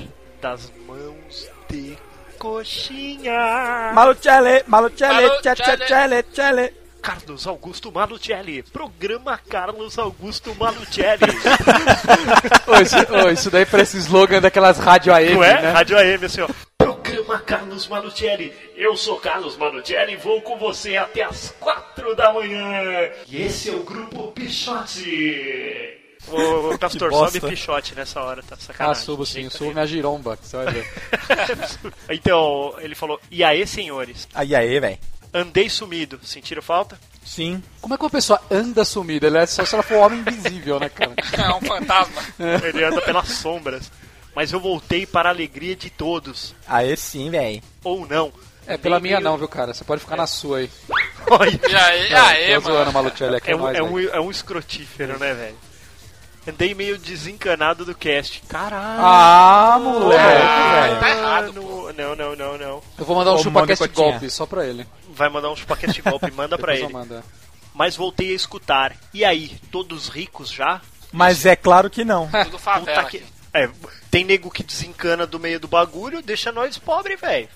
das 0.41 0.71
mãos 0.87 1.49
de 1.69 1.97
coxinha. 2.37 3.91
Malucelli, 3.93 4.63
Malucelli, 4.67 5.29
tchê, 5.41 5.55
tchê. 5.55 6.73
Carlos 7.01 7.45
Augusto 7.45 7.91
Malucelli. 7.91 8.63
Programa 8.63 9.39
Carlos 9.49 9.99
Augusto 9.99 10.55
Malucelli. 10.55 11.19
Ô, 12.65 12.81
isso, 12.81 12.95
ô, 13.13 13.29
isso 13.29 13.51
daí 13.51 13.65
parece 13.65 13.97
slogan 13.97 14.41
daquelas 14.41 14.79
rádio 14.79 15.13
AM, 15.13 15.35
Não 15.35 15.43
é? 15.43 15.61
né? 15.61 15.71
Rádio 15.71 15.97
AM, 15.99 16.25
assim, 16.25 16.41
ó. 16.41 16.47
Programa 17.35 17.39
Carlos 17.39 17.87
Malucelli. 17.87 18.53
Eu 18.75 18.95
sou 18.95 19.19
Carlos 19.19 19.57
Malucelli 19.57 20.13
e 20.13 20.17
vou 20.17 20.41
com 20.41 20.57
você 20.57 20.95
até 20.97 21.23
as 21.23 21.53
quatro 21.59 22.15
da 22.15 22.31
manhã. 22.33 22.81
E 23.27 23.41
esse 23.41 23.69
é 23.69 23.73
o 23.73 23.83
Grupo 23.83 24.31
Pichote. 24.31 25.97
Ô, 26.27 26.71
ô, 26.73 26.77
Castor, 26.77 27.09
Que 27.09 27.15
bosta. 27.15 27.39
sobe 27.39 27.49
pichote 27.55 27.95
nessa 27.95 28.21
hora, 28.21 28.41
tá 28.41 28.55
Ah, 28.55 28.61
sacanagem. 28.61 29.03
subo 29.03 29.25
sim, 29.25 29.49
subo 29.49 29.71
minha 29.73 29.85
giromba, 29.85 30.37
que 30.37 30.47
você 30.47 30.57
vai 30.57 30.73
ver. 30.73 30.87
Então, 32.09 32.75
ele 32.79 32.95
falou, 32.95 33.19
e 33.29 33.43
aí, 33.43 33.65
senhores? 33.67 34.27
Aí, 34.33 34.55
aí, 34.55 34.79
velho. 34.79 34.97
Andei 35.33 35.69
sumido, 35.69 36.19
sentiram 36.23 36.61
falta? 36.61 36.97
Sim. 37.23 37.61
Como 37.81 37.93
é 37.93 37.97
que 37.97 38.03
uma 38.03 38.09
pessoa 38.09 38.41
anda 38.49 38.85
sumida? 38.85 39.27
Ele 39.27 39.37
é 39.39 39.45
só 39.45 39.65
se 39.65 39.73
ela 39.75 39.83
for 39.83 39.95
homem 39.97 40.19
invisível, 40.19 40.79
né, 40.79 40.89
cara? 40.89 41.13
É 41.37 41.53
um 41.53 41.61
fantasma. 41.61 42.21
Ele 42.63 42.83
anda 42.83 43.01
pelas 43.01 43.27
sombras. 43.29 43.91
Mas 44.35 44.51
eu 44.51 44.59
voltei 44.59 45.05
para 45.05 45.29
a 45.29 45.31
alegria 45.31 45.75
de 45.75 45.89
todos. 45.89 46.53
Aí 46.67 46.95
sim, 46.97 47.29
velho. 47.29 47.61
Ou 47.83 48.05
não. 48.07 48.31
É, 48.67 48.77
pela 48.77 48.99
minha 48.99 49.17
meio- 49.19 49.29
não, 49.29 49.37
viu, 49.37 49.47
cara? 49.47 49.73
Você 49.73 49.83
pode 49.83 50.01
ficar 50.01 50.15
na 50.17 50.27
sua 50.27 50.57
aí. 50.57 50.69
Olha, 51.29 51.59
E 51.69 51.75
aí, 51.75 52.09
Não, 52.11 52.25
aí, 52.25 52.53
tô 52.55 52.61
zoando. 52.61 52.91
Malucelli, 52.93 53.35
aqui 53.37 53.49
é, 53.49 53.53
é, 53.53 53.55
um, 53.55 53.69
é, 53.69 53.83
um, 53.83 53.99
é 53.99 54.19
um 54.19 54.29
escrotífero, 54.31 55.17
né, 55.19 55.33
velho? 55.33 55.55
Andei 56.47 56.75
meio 56.75 56.97
desencanado 56.99 57.85
do 57.85 57.95
cast. 57.95 58.41
Caralho. 58.47 59.01
Ah, 59.03 59.79
moleque, 59.81 60.21
Ah, 60.21 60.81
velho. 60.81 60.99
tá 60.99 61.09
errado, 61.09 61.53
pô. 61.53 61.91
Não, 61.97 62.15
não, 62.15 62.35
não, 62.35 62.57
não. 62.57 62.83
Eu 62.97 63.05
vou 63.05 63.15
mandar 63.15 63.33
um 63.33 63.37
chupa-cast 63.39 63.81
manda 63.81 63.93
cotinha. 63.93 64.11
golpe, 64.11 64.29
só 64.29 64.45
pra 64.45 64.65
ele. 64.65 64.85
Vai 65.09 65.29
mandar 65.29 65.49
um 65.49 65.55
chupacast 65.55 66.01
golpe, 66.03 66.29
manda 66.31 66.55
pra 66.59 66.75
ele. 66.75 66.87
mando. 66.91 67.23
Mas 67.73 67.95
voltei 67.95 68.31
a 68.31 68.35
escutar. 68.35 68.95
E 69.13 69.25
aí, 69.25 69.57
todos 69.71 70.07
ricos 70.07 70.51
já? 70.51 70.81
Mas 71.11 71.45
é 71.47 71.55
claro 71.55 71.89
que 71.89 72.03
não. 72.05 72.29
Tudo 72.43 72.59
favela 72.59 73.03
Puta 73.03 73.09
que... 73.09 73.23
É, 73.55 73.69
tem 74.11 74.25
nego 74.25 74.51
que 74.51 74.61
desencana 74.61 75.25
do 75.25 75.39
meio 75.39 75.61
do 75.61 75.67
bagulho, 75.67 76.21
deixa 76.21 76.51
nós 76.51 76.77
pobre, 76.77 77.15
velho. 77.15 77.47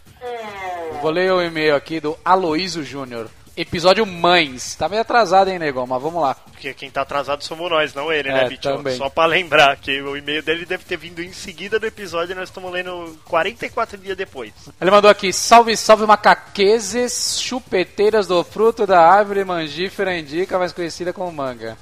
Vou 1.01 1.11
ler 1.11 1.31
o 1.33 1.41
e-mail 1.41 1.75
aqui 1.75 1.99
do 1.99 2.17
Aloísio 2.23 2.83
Júnior. 2.85 3.29
Episódio 3.57 4.05
Mães. 4.05 4.75
Tá 4.75 4.87
meio 4.87 5.01
atrasado, 5.01 5.49
hein, 5.49 5.59
negão? 5.59 5.85
Mas 5.85 6.01
vamos 6.01 6.21
lá. 6.21 6.33
Porque 6.35 6.73
quem 6.73 6.89
tá 6.89 7.01
atrasado 7.01 7.43
somos 7.43 7.69
nós, 7.69 7.93
não 7.93 8.09
ele, 8.09 8.29
É, 8.29 8.33
né, 8.33 8.47
bicho? 8.47 8.61
também. 8.61 8.95
Só 8.95 9.09
pra 9.09 9.25
lembrar 9.25 9.75
que 9.75 10.01
o 10.01 10.15
e-mail 10.15 10.41
dele 10.41 10.65
deve 10.65 10.85
ter 10.85 10.95
vindo 10.95 11.21
em 11.21 11.33
seguida 11.33 11.77
do 11.77 11.85
episódio 11.85 12.31
e 12.31 12.35
nós 12.35 12.47
estamos 12.47 12.71
lendo 12.71 13.19
44 13.25 13.97
dias 13.97 14.15
depois. 14.15 14.53
Ele 14.79 14.91
mandou 14.91 15.11
aqui: 15.11 15.33
salve, 15.33 15.75
salve 15.75 16.05
macaqueses, 16.05 17.41
chupeteiras 17.41 18.27
do 18.27 18.41
fruto 18.45 18.87
da 18.87 19.01
árvore 19.05 19.43
mangífera 19.43 20.17
indica, 20.17 20.57
mais 20.57 20.71
conhecida 20.71 21.11
como 21.11 21.29
manga. 21.33 21.77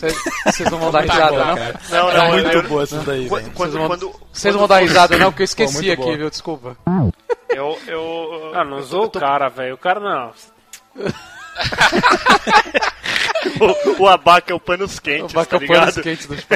Vocês 0.00 0.70
não 0.70 0.78
vão 0.78 0.90
dar 0.90 1.00
risada, 1.02 1.44
não? 1.44 1.54
Não, 1.90 2.10
É 2.10 2.16
não, 2.16 2.28
muito 2.28 2.48
eu, 2.50 2.62
boa 2.68 2.82
essas 2.82 3.04
daí, 3.04 3.28
Vocês 3.28 4.54
vão- 4.54 4.62
não 4.62 4.68
dar 4.68 4.78
risada, 4.80 5.16
não, 5.18 5.30
porque 5.30 5.42
eu 5.42 5.46
esqueci 5.46 5.74
muito 5.74 5.92
aqui, 5.92 6.16
viu? 6.16 6.30
Desculpa. 6.30 6.76
Eu, 7.48 7.78
eu, 7.86 8.50
Ah, 8.54 8.64
não 8.64 8.78
usou 8.78 9.04
o 9.04 9.10
cara, 9.10 9.48
velho. 9.48 9.74
O 9.74 9.78
cara 9.78 10.00
não. 10.00 10.32
o, 13.98 14.02
o 14.02 14.08
abaca 14.08 14.52
é 14.52 14.54
o 14.56 14.60
panos 14.60 14.98
quentes, 14.98 15.32
Vaca 15.32 15.58
tá 15.58 15.66
panos 15.66 15.96
ligado? 15.96 16.02
quentes 16.02 16.26
do. 16.26 16.36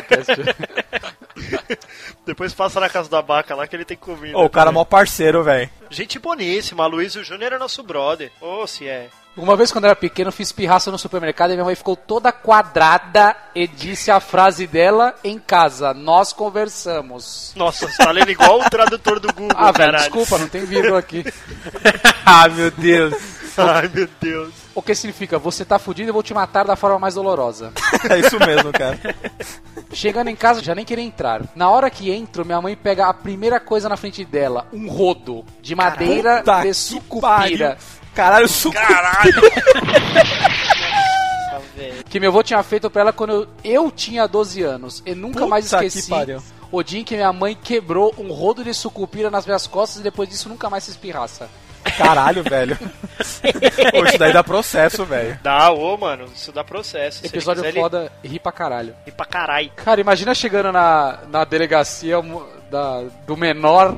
Depois 2.26 2.52
passa 2.52 2.78
na 2.80 2.88
casa 2.88 3.08
do 3.08 3.16
abaca 3.16 3.54
lá 3.54 3.66
que 3.66 3.74
ele 3.74 3.84
tem 3.84 3.96
comida. 3.96 4.36
Ô, 4.36 4.44
o 4.44 4.50
cara 4.50 4.70
é 4.70 4.72
mó 4.72 4.84
parceiro, 4.84 5.42
velho. 5.42 5.70
Gente 5.88 6.18
boníssima, 6.18 6.86
Luiz 6.86 7.12
Júnior 7.14 7.52
é 7.52 7.58
nosso 7.58 7.82
brother. 7.82 8.30
Ô, 8.40 8.66
se 8.66 8.86
é. 8.86 9.08
Uma 9.36 9.56
vez 9.56 9.70
quando 9.72 9.84
eu 9.84 9.90
era 9.90 9.96
pequeno, 9.96 10.28
eu 10.28 10.32
fiz 10.32 10.50
pirraça 10.52 10.90
no 10.90 10.98
supermercado 10.98 11.50
e 11.50 11.54
minha 11.54 11.64
mãe 11.64 11.74
ficou 11.74 11.96
toda 11.96 12.32
quadrada 12.32 13.34
e 13.54 13.66
disse 13.66 14.10
a 14.10 14.18
frase 14.20 14.66
dela 14.66 15.14
em 15.22 15.38
casa: 15.38 15.94
Nós 15.94 16.32
conversamos. 16.32 17.52
Nossa, 17.56 17.86
você 17.88 17.96
tá 17.96 18.10
lendo 18.10 18.30
igual 18.30 18.60
o 18.60 18.68
tradutor 18.68 19.20
do 19.20 19.32
Google, 19.32 19.56
Ah, 19.56 19.70
velho, 19.72 19.92
caralho. 19.92 19.98
desculpa, 20.04 20.36
não 20.38 20.48
tem 20.48 20.64
vírgula 20.64 20.98
aqui. 20.98 21.24
ah, 22.26 22.48
meu 22.48 22.70
Deus. 22.72 23.14
Ai, 23.56 23.90
meu 23.92 24.08
Deus. 24.20 24.54
O 24.74 24.80
que 24.82 24.94
significa? 24.94 25.38
Você 25.38 25.64
tá 25.64 25.78
fudido 25.78 26.08
e 26.08 26.10
eu 26.10 26.14
vou 26.14 26.22
te 26.22 26.32
matar 26.32 26.64
da 26.64 26.76
forma 26.76 26.98
mais 26.98 27.14
dolorosa. 27.14 27.72
É 28.08 28.18
isso 28.18 28.38
mesmo, 28.38 28.72
cara. 28.72 28.98
Chegando 29.92 30.28
em 30.28 30.36
casa, 30.36 30.62
já 30.62 30.74
nem 30.74 30.84
queria 30.84 31.04
entrar. 31.04 31.42
Na 31.54 31.68
hora 31.70 31.90
que 31.90 32.10
entro, 32.10 32.44
minha 32.44 32.60
mãe 32.60 32.74
pega 32.76 33.06
a 33.06 33.14
primeira 33.14 33.60
coisa 33.60 33.88
na 33.88 33.96
frente 33.96 34.24
dela: 34.24 34.66
um 34.72 34.88
rodo 34.88 35.44
de 35.60 35.74
madeira 35.74 36.38
Puta 36.38 36.56
de 36.56 36.62
que 36.68 36.74
sucupira. 36.74 37.76
Caralho, 38.14 38.48
suco. 38.48 38.74
Caralho. 38.74 39.40
Que 42.10 42.18
meu 42.20 42.30
avô 42.30 42.42
tinha 42.42 42.62
feito 42.62 42.90
pra 42.90 43.02
ela 43.02 43.12
quando 43.12 43.32
eu, 43.32 43.48
eu 43.84 43.90
tinha 43.90 44.26
12 44.26 44.62
anos. 44.62 45.02
E 45.06 45.14
nunca 45.14 45.46
mais 45.46 45.66
Puta 45.66 45.78
que 45.78 45.86
esqueci 45.86 46.10
pariu. 46.10 46.42
o 46.70 46.82
dia 46.82 47.00
em 47.00 47.04
que 47.04 47.14
minha 47.14 47.32
mãe 47.32 47.54
quebrou 47.56 48.12
um 48.18 48.32
rodo 48.32 48.62
de 48.64 48.74
sucupira 48.74 49.30
nas 49.30 49.46
minhas 49.46 49.66
costas 49.66 50.00
e 50.00 50.02
depois 50.02 50.28
disso 50.28 50.48
nunca 50.48 50.68
mais 50.68 50.84
se 50.84 50.90
espirraça. 50.90 51.48
Caralho, 51.96 52.42
velho. 52.42 52.76
Pô, 53.92 54.04
isso 54.04 54.18
daí 54.18 54.32
dá 54.32 54.42
processo, 54.44 55.04
velho. 55.04 55.38
Dá, 55.42 55.70
ô, 55.70 55.96
mano, 55.96 56.26
isso 56.34 56.52
dá 56.52 56.62
processo. 56.64 57.20
Ele 57.20 57.28
Episódio 57.28 57.62
quiser, 57.62 57.72
ele- 57.74 57.80
foda, 57.80 58.12
ri 58.22 58.38
pra 58.38 58.52
caralho. 58.52 58.94
E 59.06 59.10
pra 59.12 59.24
caralho. 59.24 59.70
Cara, 59.76 60.00
imagina 60.00 60.34
chegando 60.34 60.70
na, 60.72 61.20
na 61.30 61.44
delegacia 61.44 62.16
da, 62.70 63.02
do 63.26 63.36
menor. 63.36 63.96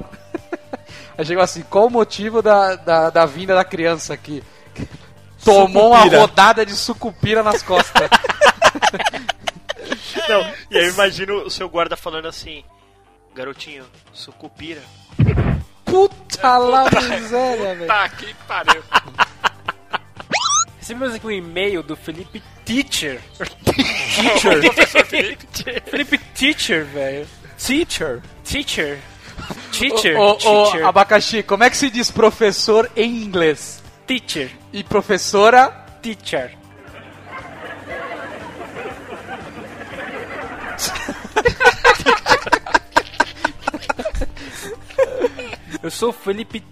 Aí 1.22 1.26
chegou 1.26 1.44
assim, 1.44 1.62
qual 1.62 1.86
o 1.86 1.90
motivo 1.90 2.42
da, 2.42 2.74
da, 2.74 3.08
da 3.08 3.24
vinda 3.26 3.54
da 3.54 3.64
criança 3.64 4.12
aqui? 4.12 4.42
Tomou 5.44 5.90
uma 5.90 5.98
Sucupira. 5.98 6.20
rodada 6.20 6.66
de 6.66 6.72
sucupira 6.74 7.42
nas 7.44 7.62
costas. 7.62 8.10
Não, 10.28 10.40
e 10.68 10.78
aí 10.78 10.86
eu 10.86 10.92
imagino 10.92 11.44
o 11.44 11.50
seu 11.50 11.68
guarda 11.68 11.96
falando 11.96 12.26
assim: 12.26 12.64
Garotinho, 13.36 13.84
sucupira. 14.12 14.80
Puta 15.84 16.58
lá 16.58 16.86
miséria, 17.08 17.74
velho. 17.76 17.86
Tá 17.86 18.08
que 18.08 18.34
pariu. 18.48 18.82
Recebemos 20.78 21.14
aqui 21.14 21.26
um 21.26 21.30
e-mail 21.30 21.84
do 21.84 21.94
Felipe 21.94 22.42
Teacher. 22.64 23.20
Professor 24.62 25.06
Felipe. 25.06 25.46
Felipe 25.88 26.18
Teacher, 26.18 26.84
velho. 26.86 27.28
Teacher. 27.56 28.20
Teacher. 28.42 28.98
Teacher. 29.72 30.18
Ô, 30.18 30.32
ô, 30.32 30.36
teacher. 30.36 30.86
abacaxi, 30.86 31.42
como 31.42 31.64
é 31.64 31.70
que 31.70 31.76
se 31.76 31.90
diz 31.90 32.10
professor 32.10 32.90
em 32.96 33.22
inglês? 33.22 33.82
Teacher. 34.06 34.50
E 34.72 34.84
professora? 34.84 35.70
Teacher. 36.00 36.56
Eu 45.82 45.90
sou 45.90 46.10
o 46.10 46.12
Felipe 46.12 46.62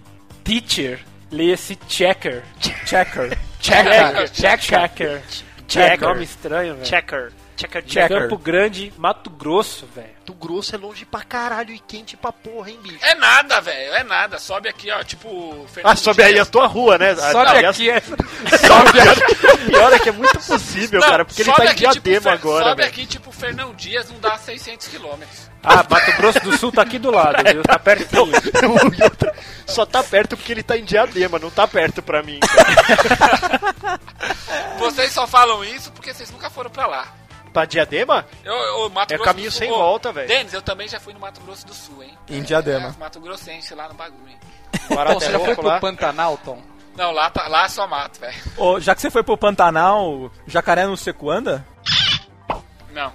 Teacher. 0.43 0.99
Leia-se 1.29 1.77
Checker. 1.87 2.43
Checker. 2.85 3.37
Checker. 3.59 4.29
Checker. 4.33 5.21
Checker. 5.67 6.07
Nome 6.07 6.23
estranho, 6.23 6.75
velho. 6.75 6.85
Checker. 6.85 7.31
Checker, 7.61 7.83
Checker. 7.85 8.21
Campo 8.23 8.37
Grande, 8.37 8.93
Mato 8.97 9.29
Grosso, 9.29 9.85
velho. 9.93 10.09
Mato 10.19 10.33
Grosso 10.33 10.75
é 10.75 10.77
longe 10.77 11.05
pra 11.05 11.21
caralho 11.23 11.73
e 11.73 11.79
quente 11.79 12.15
pra 12.17 12.31
porra, 12.31 12.69
hein, 12.69 12.79
bicho? 12.81 12.97
É 13.03 13.15
nada, 13.15 13.59
velho. 13.61 13.93
É 13.93 14.03
nada. 14.03 14.37
Sobe 14.39 14.69
aqui, 14.69 14.89
ó. 14.91 15.03
Tipo. 15.03 15.63
Ah, 15.65 15.67
Fernando 15.73 15.97
sobe 15.97 16.23
aí 16.23 16.31
a 16.31 16.33
Dias. 16.35 16.49
tua 16.49 16.67
rua, 16.67 16.97
né? 16.97 17.15
Sobe 17.15 17.49
Aliás, 17.49 17.75
aqui, 17.75 17.89
é. 17.89 18.01
O 19.61 19.65
pior 19.71 19.93
é 19.93 19.99
que 19.99 20.09
é 20.09 20.11
muito 20.11 20.39
possível, 20.39 20.99
Não, 20.99 21.07
cara, 21.07 21.23
porque 21.25 21.41
ele 21.41 21.49
sobe 21.49 21.57
tá 21.59 21.65
em 21.65 21.69
aqui, 21.69 21.81
tipo, 21.89 21.93
diadema 22.01 22.21
Fer- 22.23 22.33
agora, 22.33 22.63
Sobe 22.65 22.75
velho. 22.81 22.89
aqui, 22.89 23.05
tipo, 23.05 23.31
Fernão 23.31 23.73
Dias, 23.73 24.09
não 24.09 24.19
dá 24.19 24.37
600 24.37 24.87
quilômetros. 24.87 25.49
Ah, 25.63 25.85
Mato 25.87 26.11
Grosso 26.17 26.39
do 26.39 26.57
Sul 26.57 26.71
tá 26.71 26.81
aqui 26.81 26.97
do 26.97 27.11
lado, 27.11 27.43
viu? 27.51 27.61
Tá 27.63 27.77
pertinho. 27.79 28.21
Outra, 29.03 29.33
Só 29.67 29.85
tá 29.85 30.03
perto 30.03 30.35
porque 30.35 30.51
ele 30.51 30.63
tá 30.63 30.75
em 30.77 30.83
diadema, 30.83 31.37
não 31.39 31.49
tá 31.51 31.67
perto 31.67 32.01
pra 32.01 32.23
mim. 32.23 32.39
cara. 32.39 33.99
Vocês 34.79 35.11
só 35.11 35.27
falam 35.27 35.63
isso 35.63 35.91
porque 35.91 36.13
vocês 36.13 36.31
nunca 36.31 36.49
foram 36.49 36.69
pra 36.69 36.87
lá. 36.87 37.07
Pra 37.53 37.65
diadema? 37.65 38.25
Eu, 38.43 38.53
eu, 38.53 38.89
Mato 38.89 39.11
É 39.13 39.17
Grosso 39.17 39.29
caminho 39.29 39.51
sem 39.51 39.69
volta, 39.69 40.11
velho. 40.13 40.27
Denis, 40.27 40.53
eu 40.53 40.61
também 40.61 40.87
já 40.87 40.99
fui 40.99 41.13
no 41.13 41.19
Mato 41.19 41.41
Grosso 41.41 41.65
do 41.67 41.73
Sul, 41.73 42.01
hein? 42.03 42.17
Em 42.29 42.41
Diadema. 42.41 42.93
É, 42.95 42.99
Mato 42.99 43.19
Grossense 43.19 43.75
lá 43.75 43.87
no 43.89 43.93
bagulho, 43.93 44.29
hein? 44.29 44.37
Tom, 44.87 45.13
você 45.19 45.31
já 45.31 45.39
foi 45.39 45.55
pro 45.55 45.67
lá. 45.67 45.79
Pantanal, 45.79 46.37
Tom? 46.37 46.61
Não, 46.95 47.11
lá, 47.11 47.29
tá, 47.29 47.47
lá 47.47 47.65
é 47.65 47.69
só 47.69 47.87
mato, 47.87 48.19
velho. 48.19 48.35
Ô, 48.57 48.79
já 48.79 48.93
que 48.95 49.01
você 49.01 49.09
foi 49.11 49.23
pro 49.23 49.37
Pantanal, 49.37 50.31
jacaré 50.47 50.85
no 50.85 50.95
seco 50.97 51.29
anda? 51.29 51.65
Não. 52.91 53.13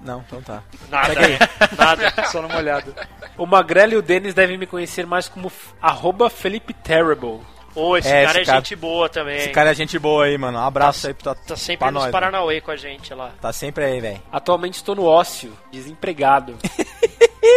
Não, 0.00 0.20
então 0.26 0.42
tá. 0.42 0.62
Nada, 0.90 1.14
nada. 1.78 2.26
Só 2.30 2.42
numa 2.42 2.56
olhada. 2.56 2.92
O 3.38 3.46
Magrelo 3.46 3.92
e 3.94 3.96
o 3.96 4.02
Denis 4.02 4.34
devem 4.34 4.58
me 4.58 4.66
conhecer 4.66 5.06
mais 5.06 5.28
como 5.28 5.48
f- 5.48 5.72
arroba 5.80 6.28
Felipe 6.28 6.74
Terrible. 6.74 7.40
Ô, 7.74 7.96
esse 7.96 8.08
É, 8.08 8.24
cara 8.24 8.30
esse 8.30 8.38
é 8.40 8.44
cara- 8.44 8.58
gente 8.58 8.76
boa 8.76 9.08
também. 9.08 9.36
Esse 9.36 9.48
cara 9.50 9.70
é 9.70 9.74
gente 9.74 9.98
boa 9.98 10.24
aí, 10.26 10.38
mano. 10.38 10.58
Um 10.58 10.62
abraço 10.62 11.06
aí 11.08 11.14
pra, 11.14 11.34
Tá 11.34 11.56
sempre 11.56 11.78
pra 11.78 11.90
nos 11.90 12.02
nós. 12.04 12.12
Paranauê 12.12 12.60
com 12.60 12.70
a 12.70 12.76
gente 12.76 13.12
lá. 13.12 13.30
Tá 13.40 13.52
sempre 13.52 13.84
aí, 13.84 14.00
velho. 14.00 14.22
Atualmente 14.30 14.74
estou 14.74 14.94
no 14.94 15.04
ócio, 15.04 15.52
desempregado. 15.72 16.56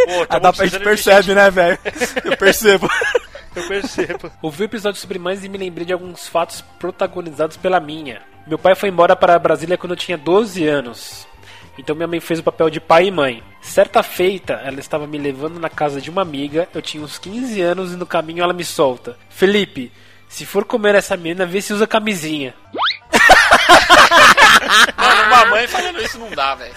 Pô, 0.05 0.21
Ah, 0.23 0.25
tamo 0.27 0.41
dá 0.41 0.53
pra 0.53 0.65
gente 0.65 0.83
percebe, 0.83 1.33
né, 1.35 1.49
velho? 1.51 1.77
Eu 2.25 2.35
percebo. 2.37 2.87
gente- 2.87 3.27
Eu 3.57 3.67
percebo. 3.67 4.31
Ouvi 4.41 4.63
o 4.63 4.65
episódio 4.65 4.99
sobre 5.01 5.17
mães 5.17 5.43
e 5.43 5.49
me 5.49 5.57
lembrei 5.57 5.83
de 5.85 5.91
alguns 5.93 6.27
fatos 6.27 6.61
protagonizados 6.77 7.57
pela 7.57 7.79
minha. 7.79 8.21
Meu 8.45 8.57
pai 8.59 8.75
foi 8.75 8.89
embora 8.89 9.15
para 9.15 9.37
Brasília 9.39 9.77
quando 9.77 9.91
eu 9.93 9.97
tinha 9.97 10.15
12 10.17 10.67
anos. 10.67 11.27
Então 11.77 11.95
minha 11.95 12.07
mãe 12.07 12.19
fez 12.19 12.39
o 12.39 12.43
papel 12.43 12.69
de 12.69 12.79
pai 12.79 13.07
e 13.07 13.11
mãe. 13.11 13.41
Certa 13.61 14.03
feita, 14.03 14.53
ela 14.63 14.79
estava 14.79 15.07
me 15.07 15.17
levando 15.17 15.59
na 15.59 15.69
casa 15.69 15.99
de 15.99 16.09
uma 16.09 16.21
amiga, 16.21 16.67
eu 16.73 16.81
tinha 16.83 17.03
uns 17.03 17.17
15 17.17 17.59
anos 17.61 17.93
e 17.93 17.95
no 17.95 18.05
caminho 18.05 18.43
ela 18.43 18.53
me 18.53 18.63
solta. 18.63 19.17
Felipe, 19.29 19.91
se 20.27 20.45
for 20.45 20.65
comer 20.65 20.95
essa 20.95 21.17
menina, 21.17 21.45
vê 21.45 21.61
se 21.61 21.73
usa 21.73 21.87
camisinha. 21.87 22.53
Mano, 24.97 25.23
Uma 25.27 25.45
mãe 25.45 25.67
falando 25.67 26.01
isso 26.01 26.17
não 26.19 26.29
dá, 26.31 26.55
velho. 26.55 26.73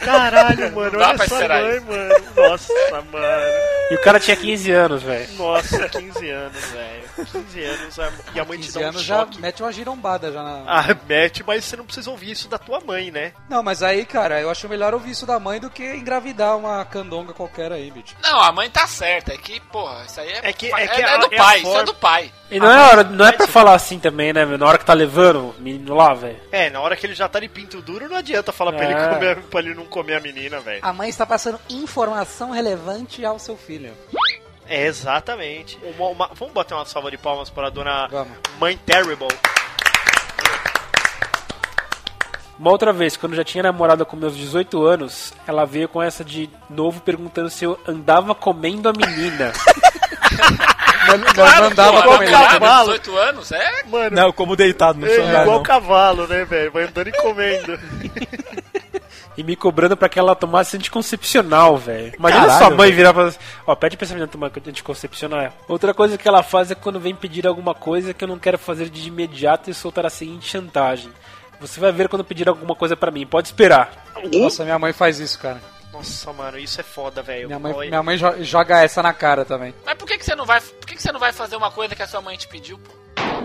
Caralho, 0.00 0.74
mano, 0.74 0.92
Não 0.92 0.98
dá 0.98 1.08
olha 1.08 1.14
pra 1.16 1.24
essa 1.24 1.34
esperar 1.34 1.62
mãe, 1.62 1.76
isso. 1.76 1.86
mano. 1.86 2.24
Nossa, 2.36 2.72
mano. 3.12 3.52
E 3.90 3.94
o 3.94 4.00
cara 4.02 4.20
tinha 4.20 4.36
15 4.36 4.70
anos, 4.70 5.02
velho. 5.02 5.28
Nossa, 5.34 5.88
15 5.88 6.30
anos, 6.30 6.64
velho. 6.66 7.08
15 7.32 7.64
anos 7.64 7.98
a- 7.98 8.12
e 8.34 8.40
a 8.40 8.44
mãe 8.44 8.58
te 8.58 8.64
15 8.66 8.78
dá 8.78 8.84
um 8.84 8.88
anos 8.88 9.02
já 9.02 9.18
choque. 9.20 9.40
mete 9.40 9.62
uma 9.62 9.72
girombada 9.72 10.30
já 10.32 10.42
na... 10.42 10.62
Ah, 10.66 10.96
mete, 11.08 11.42
mas 11.46 11.64
você 11.64 11.76
não 11.76 11.84
precisa 11.84 12.10
ouvir 12.10 12.30
isso 12.32 12.48
da 12.48 12.58
tua 12.58 12.80
mãe, 12.80 13.10
né? 13.10 13.32
Não, 13.48 13.62
mas 13.62 13.82
aí, 13.82 14.04
cara, 14.04 14.40
eu 14.40 14.50
acho 14.50 14.68
melhor 14.68 14.92
ouvir 14.94 15.10
isso 15.10 15.26
da 15.26 15.38
mãe 15.40 15.58
do 15.58 15.70
que 15.70 15.82
engravidar 15.96 16.56
uma 16.56 16.84
candonga 16.84 17.32
qualquer 17.32 17.72
aí, 17.72 17.90
bicho. 17.90 18.14
Não, 18.22 18.40
a 18.40 18.52
mãe 18.52 18.68
tá 18.70 18.86
certa. 18.86 19.32
É 19.32 19.36
que, 19.38 19.58
porra, 19.60 20.04
isso 20.06 20.20
aí 20.20 20.28
é, 20.32 20.40
É 20.44 20.52
que- 20.52 20.72
é 20.72 20.86
que 20.86 21.02
a- 21.02 21.16
do 21.16 21.32
é 21.32 21.38
a 21.38 21.42
pai. 21.42 21.58
Isso 21.60 21.76
é 21.78 21.84
do 21.84 21.94
pai. 21.94 22.32
E 22.50 22.58
não 22.58 22.70
é, 22.70 22.78
hora, 22.90 23.04
não 23.04 23.26
é 23.26 23.32
pra 23.32 23.46
falar 23.46 23.74
assim 23.74 23.98
também, 23.98 24.32
né, 24.32 24.44
meu? 24.46 24.56
Na 24.56 24.66
hora 24.66 24.78
que 24.78 24.84
tá 24.84 24.94
levando 24.94 25.50
o 25.50 25.54
menino 25.60 25.94
lá, 25.94 26.14
velho. 26.14 26.40
É, 26.50 26.70
na 26.70 26.80
hora 26.80 26.96
que 26.96 27.04
ele 27.08 27.14
já 27.16 27.28
tá 27.28 27.40
de 27.40 27.48
pinto 27.48 27.80
duro, 27.82 28.08
não 28.08 28.16
adianta 28.16 28.52
falar 28.52 28.72
pra, 28.72 28.84
ele 28.84 28.94
É. 28.94 29.08
comer, 29.08 29.36
pra 29.42 29.60
ele 29.60 29.74
não 29.74 29.84
comer 29.86 30.14
a 30.16 30.20
menina, 30.20 30.60
velho. 30.60 30.80
A 30.82 30.92
mãe 30.92 31.08
está 31.08 31.24
passando 31.26 31.58
informação 31.70 32.50
relevante 32.50 33.24
ao 33.24 33.38
seu 33.38 33.56
filho. 33.56 33.92
É, 34.66 34.86
exatamente. 34.86 35.78
Uma- 35.96 36.08
uma- 36.08 36.30
vamos 36.34 36.52
bater 36.54 36.74
uma 36.74 36.84
salva 36.84 37.10
de 37.10 37.16
palmas 37.18 37.48
para 37.50 37.68
a 37.68 37.70
dona 37.70 38.06
Vamos. 38.08 38.36
Mãe 38.60 38.76
Terrible. 38.84 39.28
Uma 42.58 42.70
outra 42.72 42.92
vez, 42.92 43.16
quando 43.16 43.32
eu 43.32 43.36
já 43.36 43.44
tinha 43.44 43.62
namorada 43.62 44.04
com 44.04 44.16
meus 44.16 44.36
18 44.36 44.84
anos, 44.84 45.32
ela 45.46 45.64
veio 45.64 45.88
com 45.88 46.02
essa 46.02 46.24
de 46.24 46.50
novo 46.68 47.00
perguntando 47.00 47.48
se 47.48 47.64
eu 47.64 47.78
andava 47.86 48.34
comendo 48.34 48.88
a 48.88 48.92
menina. 48.92 49.52
Não, 51.16 51.18
não 51.60 51.64
andava 51.66 52.02
Pô, 52.02 52.16
com 52.16 52.22
ele. 52.22 52.30
cara, 52.32 52.46
cavalo. 52.60 52.86
18 52.98 53.16
anos, 53.16 53.52
é. 53.52 53.82
Mano, 53.86 54.16
Não, 54.16 54.32
como 54.32 54.54
deitado 54.56 54.98
no 54.98 55.06
é 55.06 55.10
celular. 55.10 55.42
igual 55.42 55.56
não. 55.56 55.62
cavalo, 55.62 56.26
né, 56.26 56.44
velho? 56.44 56.70
Vai 56.72 56.84
andando 56.84 57.08
e 57.08 57.12
comendo. 57.12 57.78
e 59.36 59.42
me 59.44 59.54
cobrando 59.54 59.96
pra 59.96 60.08
que 60.08 60.18
ela 60.18 60.34
tomasse 60.34 60.76
anticoncepcional, 60.76 61.76
velho. 61.76 62.12
Imagina 62.18 62.46
Caralho, 62.46 62.58
sua 62.58 62.70
mãe 62.70 62.88
velho. 62.90 62.96
virar 62.96 63.10
e 63.10 63.14
falar 63.14 63.28
assim, 63.28 63.38
ó, 63.66 63.74
pede 63.74 63.96
pra 63.96 64.04
essa 64.04 64.14
menina 64.14 64.30
tomar 64.30 64.50
anticoncepcional. 64.66 65.52
Outra 65.68 65.94
coisa 65.94 66.18
que 66.18 66.26
ela 66.28 66.42
faz 66.42 66.70
é 66.70 66.74
quando 66.74 66.98
vem 67.00 67.14
pedir 67.14 67.46
alguma 67.46 67.74
coisa 67.74 68.12
que 68.12 68.22
eu 68.24 68.28
não 68.28 68.38
quero 68.38 68.58
fazer 68.58 68.88
de 68.90 69.06
imediato 69.08 69.70
e 69.70 69.74
soltar 69.74 70.04
a 70.06 70.10
seguinte 70.10 70.48
chantagem. 70.50 71.10
Você 71.60 71.80
vai 71.80 71.90
ver 71.92 72.08
quando 72.08 72.24
pedir 72.24 72.48
alguma 72.48 72.74
coisa 72.74 72.96
pra 72.96 73.10
mim, 73.10 73.26
pode 73.26 73.48
esperar. 73.48 73.90
Nossa, 74.32 74.64
minha 74.64 74.78
mãe 74.78 74.92
faz 74.92 75.18
isso, 75.18 75.38
cara. 75.38 75.60
Nossa, 75.92 76.32
mano, 76.32 76.58
isso 76.58 76.80
é 76.80 76.84
foda, 76.84 77.22
velho. 77.22 77.46
Minha 77.46 77.58
mãe, 77.58 77.88
minha 77.88 78.02
mãe 78.02 78.16
jo- 78.16 78.42
joga 78.44 78.82
essa 78.82 79.02
na 79.02 79.12
cara 79.12 79.44
também. 79.44 79.74
Mas 79.84 79.94
por 79.96 80.06
que, 80.06 80.18
que 80.18 80.24
você 80.24 80.34
não 80.34 80.44
vai. 80.44 80.60
Por 80.60 80.86
que, 80.86 80.94
que 80.96 81.02
você 81.02 81.10
não 81.12 81.18
vai 81.20 81.32
fazer 81.32 81.56
uma 81.56 81.70
coisa 81.70 81.94
que 81.96 82.02
a 82.02 82.06
sua 82.06 82.20
mãe 82.20 82.36
te 82.36 82.46
pediu, 82.46 82.78
pô? 82.78 82.92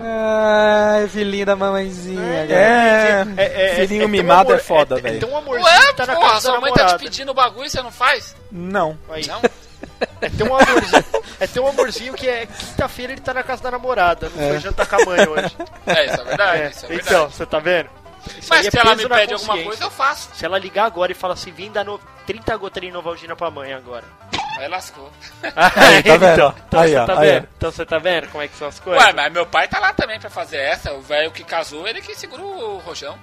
Ai, 0.06 1.08
filhinho 1.08 1.46
da 1.46 1.56
mamãezinha. 1.56 2.20
É, 2.22 3.24
É, 3.36 3.70
é, 3.72 3.74
filhinho 3.76 4.02
tão 4.02 4.08
mimado 4.10 4.50
amor- 4.50 4.60
é 4.60 4.62
foda, 4.62 4.98
É 4.98 5.00
velho. 5.00 5.20
tão 5.20 5.36
amorzinho 5.36 5.66
Ué, 5.66 5.86
que 5.88 5.94
tá 5.94 6.06
na 6.06 6.14
porra, 6.14 6.28
casa 6.32 6.48
da 6.48 6.52
sua 6.52 6.60
mãe 6.60 6.72
tá 6.72 6.86
te 6.86 6.98
pedindo 7.04 7.30
o 7.30 7.34
bagulho 7.34 7.66
e 7.66 7.70
você 7.70 7.82
não 7.82 7.90
faz? 7.92 8.36
Não. 8.50 8.98
Aí, 9.08 9.26
Não? 9.26 9.40
É 10.20 10.28
tão 10.30 10.46
amorzinho, 10.48 11.04
é 11.40 11.46
tão 11.46 11.66
amorzinho 11.66 12.14
que 12.14 12.28
é 12.28 12.46
quinta-feira 12.46 13.12
ele 13.12 13.20
tá 13.20 13.32
na 13.32 13.42
casa 13.42 13.62
da 13.62 13.70
namorada. 13.70 14.28
Não 14.34 14.48
foi 14.48 14.60
jantar 14.60 14.86
com 14.86 14.96
a 14.96 15.04
mãe 15.04 15.28
hoje. 15.28 15.56
É, 15.86 16.06
isso 16.06 16.20
é 16.20 16.24
verdade, 16.24 16.62
É, 16.62 16.68
isso 16.70 16.84
é 16.84 16.88
verdade. 16.88 17.08
então, 17.08 17.30
você 17.30 17.46
tá 17.46 17.58
vendo? 17.58 17.88
Isso 18.38 18.48
Mas 18.48 18.66
é 18.66 18.70
se 18.70 18.78
ela 18.78 18.94
me 18.94 19.08
pede 19.08 19.34
alguma 19.34 19.62
coisa, 19.62 19.84
eu 19.84 19.90
faço. 19.90 20.30
Se 20.34 20.44
ela 20.44 20.58
ligar 20.58 20.84
agora 20.84 21.12
e 21.12 21.14
falar 21.14 21.34
assim, 21.34 21.52
vim 21.52 21.70
dar 21.70 21.84
no... 21.84 22.00
30 22.26 22.56
gotas 22.56 22.82
de 22.82 22.90
Novalgina 22.90 23.36
pra 23.36 23.50
mãe 23.50 23.72
agora. 23.72 24.04
Aí 24.58 24.68
lascou. 24.68 25.10
Aí, 25.76 26.02
tá 26.02 26.16
vendo? 26.16 26.32
Então, 26.32 26.54
então 26.68 26.80
Aí, 26.80 26.90
você 26.90 26.96
ó, 26.96 27.06
tá 27.06 27.20
aí, 27.20 27.32
vendo? 27.32 27.48
Então 27.56 27.72
você 27.72 27.86
tá 27.86 27.98
vendo 27.98 28.28
como 28.28 28.42
é 28.42 28.48
que 28.48 28.56
são 28.56 28.68
as 28.68 28.78
coisas? 28.78 29.04
Ué, 29.04 29.12
mas 29.12 29.32
meu 29.32 29.44
pai 29.44 29.66
tá 29.68 29.78
lá 29.80 29.92
também 29.92 30.18
pra 30.18 30.30
fazer 30.30 30.58
essa. 30.58 30.92
O 30.92 31.02
velho 31.02 31.30
que 31.32 31.42
casou, 31.42 31.86
ele 31.86 32.00
que 32.00 32.14
segura 32.14 32.42
o 32.42 32.78
rojão. 32.78 33.18